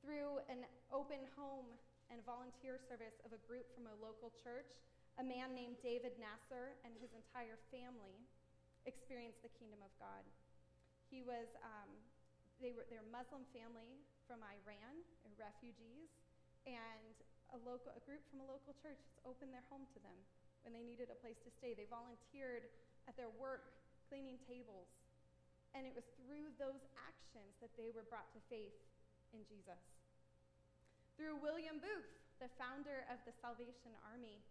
Through 0.00 0.40
an 0.48 0.64
open 0.94 1.20
home 1.34 1.66
and 2.10 2.22
volunteer 2.22 2.78
service 2.86 3.18
of 3.26 3.34
a 3.34 3.40
group 3.44 3.66
from 3.74 3.90
a 3.90 3.96
local 3.98 4.30
church, 4.42 4.70
a 5.18 5.24
man 5.24 5.56
named 5.56 5.80
David 5.80 6.14
Nasser 6.20 6.76
and 6.84 6.92
his 7.00 7.10
entire 7.16 7.56
family 7.72 8.20
experienced 8.84 9.42
the 9.42 9.52
kingdom 9.56 9.82
of 9.82 9.90
God. 9.98 10.22
He 11.08 11.24
was, 11.24 11.48
um, 11.62 11.90
they 12.62 12.76
were, 12.76 12.86
they're 12.92 13.06
Muslim 13.10 13.42
family 13.50 13.98
from 14.28 14.42
Iran, 14.42 15.02
refugees, 15.38 16.10
and 16.66 17.14
a, 17.54 17.58
local, 17.62 17.94
a 17.94 18.02
group 18.02 18.22
from 18.28 18.42
a 18.42 18.46
local 18.46 18.74
church 18.82 19.00
opened 19.22 19.54
their 19.54 19.64
home 19.70 19.86
to 19.94 19.98
them 20.02 20.18
when 20.66 20.74
they 20.74 20.82
needed 20.82 21.08
a 21.14 21.18
place 21.22 21.38
to 21.46 21.50
stay. 21.62 21.72
They 21.78 21.86
volunteered 21.86 22.66
at 23.06 23.14
their 23.14 23.30
work 23.38 23.70
cleaning 24.10 24.38
tables. 24.46 24.90
And 25.74 25.86
it 25.86 25.94
was 25.94 26.06
through 26.18 26.50
those 26.58 26.82
actions 26.98 27.54
that 27.62 27.70
they 27.78 27.92
were 27.94 28.06
brought 28.08 28.26
to 28.34 28.40
faith 28.50 28.74
in 29.34 29.44
Jesus. 29.46 29.95
Through 31.16 31.40
William 31.40 31.80
Booth, 31.80 32.12
the 32.44 32.52
founder 32.60 33.08
of 33.08 33.16
the 33.24 33.32
Salvation 33.40 33.96
Army, 34.12 34.44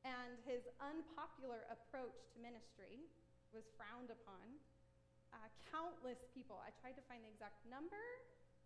and 0.00 0.40
his 0.48 0.64
unpopular 0.80 1.68
approach 1.68 2.16
to 2.32 2.36
ministry, 2.40 3.04
was 3.52 3.68
frowned 3.76 4.08
upon. 4.08 4.56
Uh, 5.36 5.52
countless 5.68 6.24
people, 6.32 6.56
I 6.64 6.72
tried 6.80 6.96
to 6.96 7.04
find 7.04 7.20
the 7.20 7.28
exact 7.28 7.60
number, 7.68 8.00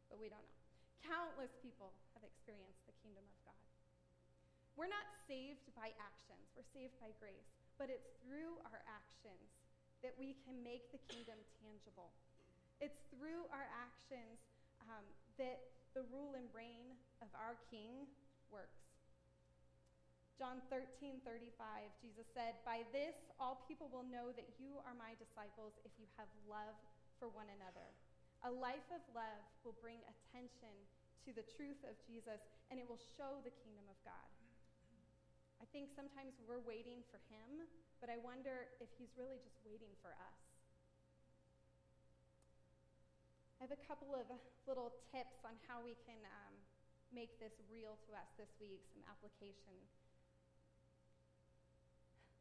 but 0.06 0.22
we 0.22 0.30
don't 0.30 0.46
know. 0.46 0.62
Countless 1.02 1.50
people 1.58 1.90
have 2.14 2.22
experienced 2.22 2.86
the 2.86 2.94
kingdom 3.02 3.26
of 3.26 3.38
God. 3.42 3.66
We're 4.78 4.92
not 4.92 5.10
saved 5.26 5.66
by 5.74 5.90
actions, 5.98 6.46
we're 6.54 6.70
saved 6.70 6.94
by 7.02 7.10
grace. 7.18 7.50
But 7.82 7.90
it's 7.90 8.14
through 8.22 8.62
our 8.70 8.84
actions 8.86 9.50
that 10.06 10.14
we 10.20 10.38
can 10.46 10.54
make 10.62 10.86
the 10.94 11.02
kingdom 11.10 11.40
tangible. 11.58 12.14
It's 12.78 13.00
through 13.10 13.48
our 13.50 13.66
actions 13.74 14.38
um, 14.86 15.02
that 15.40 15.79
the 15.94 16.07
rule 16.14 16.38
and 16.38 16.46
reign 16.55 16.94
of 17.18 17.31
our 17.35 17.59
King 17.70 18.07
works. 18.50 18.81
John 20.40 20.64
13, 20.72 21.20
35, 21.20 21.53
Jesus 22.00 22.24
said, 22.33 22.57
By 22.64 22.87
this 22.96 23.12
all 23.37 23.61
people 23.68 23.92
will 23.92 24.09
know 24.09 24.33
that 24.33 24.48
you 24.57 24.81
are 24.88 24.96
my 24.96 25.12
disciples 25.20 25.76
if 25.85 25.92
you 26.00 26.09
have 26.16 26.31
love 26.48 26.79
for 27.20 27.29
one 27.29 27.53
another. 27.53 27.85
A 28.48 28.53
life 28.53 28.88
of 28.88 29.05
love 29.12 29.44
will 29.68 29.76
bring 29.85 30.00
attention 30.09 30.72
to 31.29 31.37
the 31.37 31.44
truth 31.44 31.76
of 31.85 31.92
Jesus, 32.09 32.40
and 32.72 32.81
it 32.81 32.88
will 32.88 33.00
show 33.20 33.44
the 33.44 33.53
kingdom 33.61 33.85
of 33.92 34.00
God. 34.00 34.29
I 35.61 35.68
think 35.76 35.92
sometimes 35.92 36.33
we're 36.48 36.64
waiting 36.64 37.05
for 37.12 37.20
him, 37.29 37.68
but 38.00 38.09
I 38.09 38.16
wonder 38.24 38.72
if 38.81 38.88
he's 38.96 39.12
really 39.20 39.37
just 39.44 39.61
waiting 39.61 39.92
for 40.00 40.16
us. 40.16 40.49
I 43.61 43.68
have 43.68 43.77
a 43.77 43.85
couple 43.85 44.16
of 44.16 44.25
little 44.64 44.88
tips 45.12 45.44
on 45.44 45.53
how 45.68 45.85
we 45.85 45.92
can 46.09 46.16
um, 46.25 46.57
make 47.12 47.37
this 47.37 47.53
real 47.68 48.01
to 48.09 48.16
us 48.16 48.25
this 48.40 48.49
week, 48.57 48.81
some 48.88 49.05
application. 49.05 49.77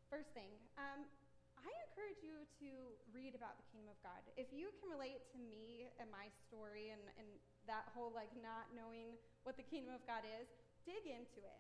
First 0.08 0.32
thing, 0.32 0.48
um, 0.80 1.04
I 1.60 1.68
encourage 1.92 2.24
you 2.24 2.48
to 2.64 2.72
read 3.12 3.36
about 3.36 3.60
the 3.60 3.68
kingdom 3.68 3.92
of 3.92 4.00
God. 4.00 4.24
If 4.40 4.48
you 4.56 4.72
can 4.80 4.88
relate 4.88 5.20
to 5.36 5.44
me 5.44 5.92
and 6.00 6.08
my 6.08 6.32
story 6.48 6.96
and, 6.96 7.04
and 7.20 7.28
that 7.68 7.92
whole 7.92 8.16
like 8.16 8.32
not 8.40 8.72
knowing 8.72 9.20
what 9.44 9.60
the 9.60 9.68
kingdom 9.68 9.92
of 9.92 10.00
God 10.08 10.24
is, 10.24 10.48
dig 10.88 11.04
into 11.04 11.44
it. 11.44 11.60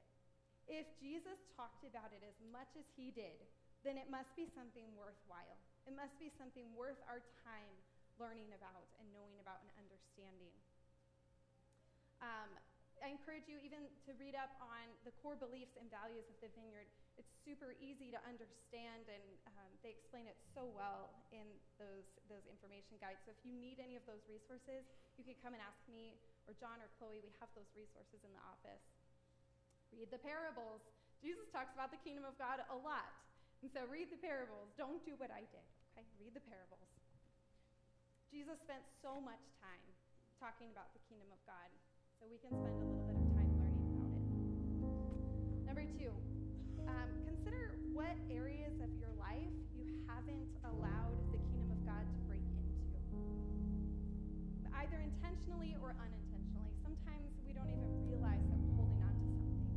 If 0.72 0.88
Jesus 1.04 1.36
talked 1.60 1.84
about 1.84 2.15
it 2.15 2.24
as 2.24 2.39
much 2.48 2.72
as 2.80 2.88
he 2.95 3.12
did, 3.12 3.43
then 3.84 4.00
it 4.00 4.08
must 4.08 4.32
be 4.39 4.48
something 4.56 4.88
worthwhile. 4.95 5.60
It 5.84 5.91
must 6.00 6.15
be 6.15 6.32
something 6.39 6.72
worth 6.80 7.04
our 7.12 7.19
time 7.43 7.76
learning 8.19 8.51
about 8.53 8.86
and 8.99 9.08
knowing 9.15 9.39
about 9.39 9.63
and 9.63 9.71
understanding. 9.79 10.53
Um, 12.19 12.51
I 12.99 13.15
encourage 13.15 13.47
you 13.47 13.55
even 13.63 13.88
to 14.03 14.12
read 14.19 14.36
up 14.36 14.51
on 14.60 14.84
the 15.08 15.15
core 15.23 15.39
beliefs 15.39 15.79
and 15.79 15.88
values 15.88 16.27
of 16.27 16.36
the 16.43 16.51
vineyard. 16.51 16.88
It's 17.15 17.32
super 17.47 17.75
easy 17.79 18.12
to 18.12 18.19
understand, 18.27 19.08
and 19.08 19.23
um, 19.55 19.71
they 19.84 19.95
explain 19.95 20.27
it 20.27 20.36
so 20.51 20.67
well 20.67 21.15
in 21.32 21.47
those, 21.79 22.08
those 22.27 22.43
information 22.51 22.99
guides. 22.99 23.23
So 23.23 23.32
if 23.32 23.39
you 23.47 23.55
need 23.55 23.79
any 23.79 23.95
of 23.95 24.03
those 24.03 24.23
resources, 24.27 24.84
you 25.15 25.23
can 25.23 25.39
come 25.39 25.55
and 25.55 25.63
ask 25.63 25.79
me 25.88 26.19
or 26.47 26.55
John 26.60 26.84
or 26.84 26.91
Chloe. 26.99 27.23
We 27.23 27.32
have 27.39 27.51
those 27.55 27.71
resources 27.71 28.19
in 28.19 28.32
the 28.36 28.43
office. 28.43 28.84
Read 29.95 30.12
the 30.12 30.19
parables. 30.19 30.84
Jesus 31.23 31.47
talks 31.55 31.71
about 31.71 31.95
the 31.95 31.99
kingdom 32.03 32.27
of 32.27 32.36
God 32.36 32.60
a 32.67 32.77
lot. 32.84 33.10
And 33.63 33.71
so 33.71 33.84
read 33.88 34.12
the 34.12 34.19
parables. 34.19 34.71
Don't 34.75 35.03
do 35.03 35.15
what 35.19 35.32
I 35.32 35.43
did, 35.51 35.67
okay? 35.91 36.03
Read 36.19 36.36
the 36.36 36.43
parables. 36.43 36.98
Jesus 38.29 38.61
spent 38.61 38.85
so 39.01 39.17
much 39.17 39.41
time 39.57 39.89
talking 40.37 40.69
about 40.69 40.93
the 40.93 41.01
kingdom 41.09 41.33
of 41.33 41.41
God, 41.49 41.65
so 42.21 42.29
we 42.29 42.37
can 42.37 42.53
spend 42.53 42.77
a 42.77 42.85
little 42.85 43.01
bit 43.09 43.17
of 43.17 43.25
time 43.33 43.49
learning 43.57 43.89
about 43.89 44.13
it. 44.13 44.21
Number 45.65 45.81
two, 45.97 46.13
um, 46.85 47.09
consider 47.25 47.73
what 47.89 48.13
areas 48.29 48.77
of 48.85 48.93
your 49.01 49.09
life 49.17 49.49
you 49.73 49.89
haven't 50.05 50.45
allowed 50.61 51.17
the 51.33 51.41
kingdom 51.41 51.73
of 51.73 51.81
God 51.89 52.05
to 52.05 52.19
break 52.29 52.45
into, 52.53 53.17
either 54.77 55.01
intentionally 55.01 55.73
or 55.81 55.97
unintentionally. 55.97 56.77
Sometimes 56.85 57.33
we 57.41 57.57
don't 57.57 57.73
even 57.73 57.89
realize 58.05 58.45
that 58.45 58.61
we're 58.61 58.77
holding 58.77 59.01
on 59.09 59.13
to 59.17 59.25
something. 59.25 59.73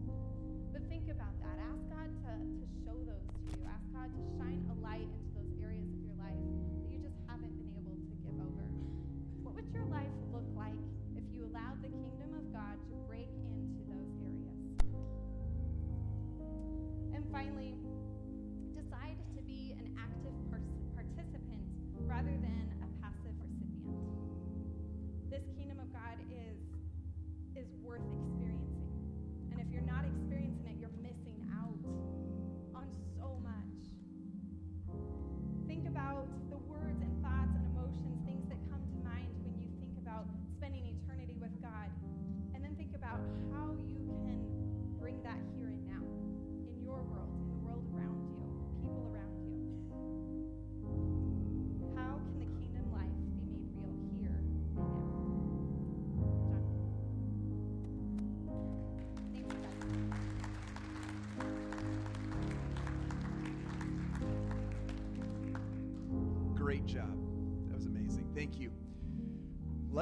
But 0.77 0.85
think 0.93 1.09
about 1.09 1.33
that. 1.41 1.57
Ask 1.57 1.81
God 1.89 2.13
to, 2.29 2.33
to 2.37 2.67
show 2.85 3.01
those 3.01 3.25
to 3.33 3.41
you. 3.49 3.65
Ask 3.65 3.89
God 3.97 4.13
to 4.13 4.23
shine 4.37 4.61
a 4.69 4.77
light 4.85 5.09
into 5.09 5.32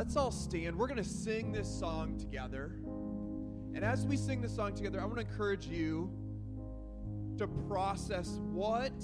Let's 0.00 0.16
all 0.16 0.30
stand. 0.30 0.78
We're 0.78 0.86
going 0.86 0.96
to 0.96 1.04
sing 1.04 1.52
this 1.52 1.68
song 1.68 2.16
together. 2.18 2.72
And 3.74 3.84
as 3.84 4.06
we 4.06 4.16
sing 4.16 4.40
this 4.40 4.56
song 4.56 4.74
together, 4.74 4.98
I 4.98 5.04
want 5.04 5.16
to 5.16 5.20
encourage 5.20 5.66
you 5.66 6.10
to 7.36 7.46
process 7.46 8.40
what 8.50 8.94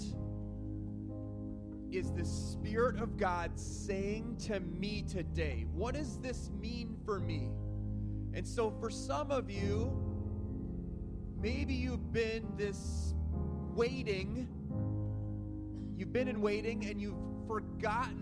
is 1.91 2.13
the 2.13 2.25
Spirit 2.25 2.99
of 2.99 3.19
God 3.19 3.61
saying 3.61 4.39
to 4.47 4.59
me 4.61 5.03
today? 5.03 5.67
What 5.71 5.97
does 5.97 6.17
this 6.17 6.49
mean 6.63 6.97
for 7.05 7.21
me? 7.21 7.51
And 8.33 8.49
so, 8.49 8.71
for 8.81 8.89
some 8.89 9.31
of 9.31 9.51
you, 9.51 9.93
maybe 11.39 11.75
you've 11.75 12.11
been 12.11 12.55
this 12.57 13.13
waiting, 13.75 14.49
you've 15.95 16.15
been 16.15 16.29
in 16.29 16.41
waiting, 16.41 16.87
and 16.87 16.99
you've 16.99 17.21
forgotten 17.47 18.17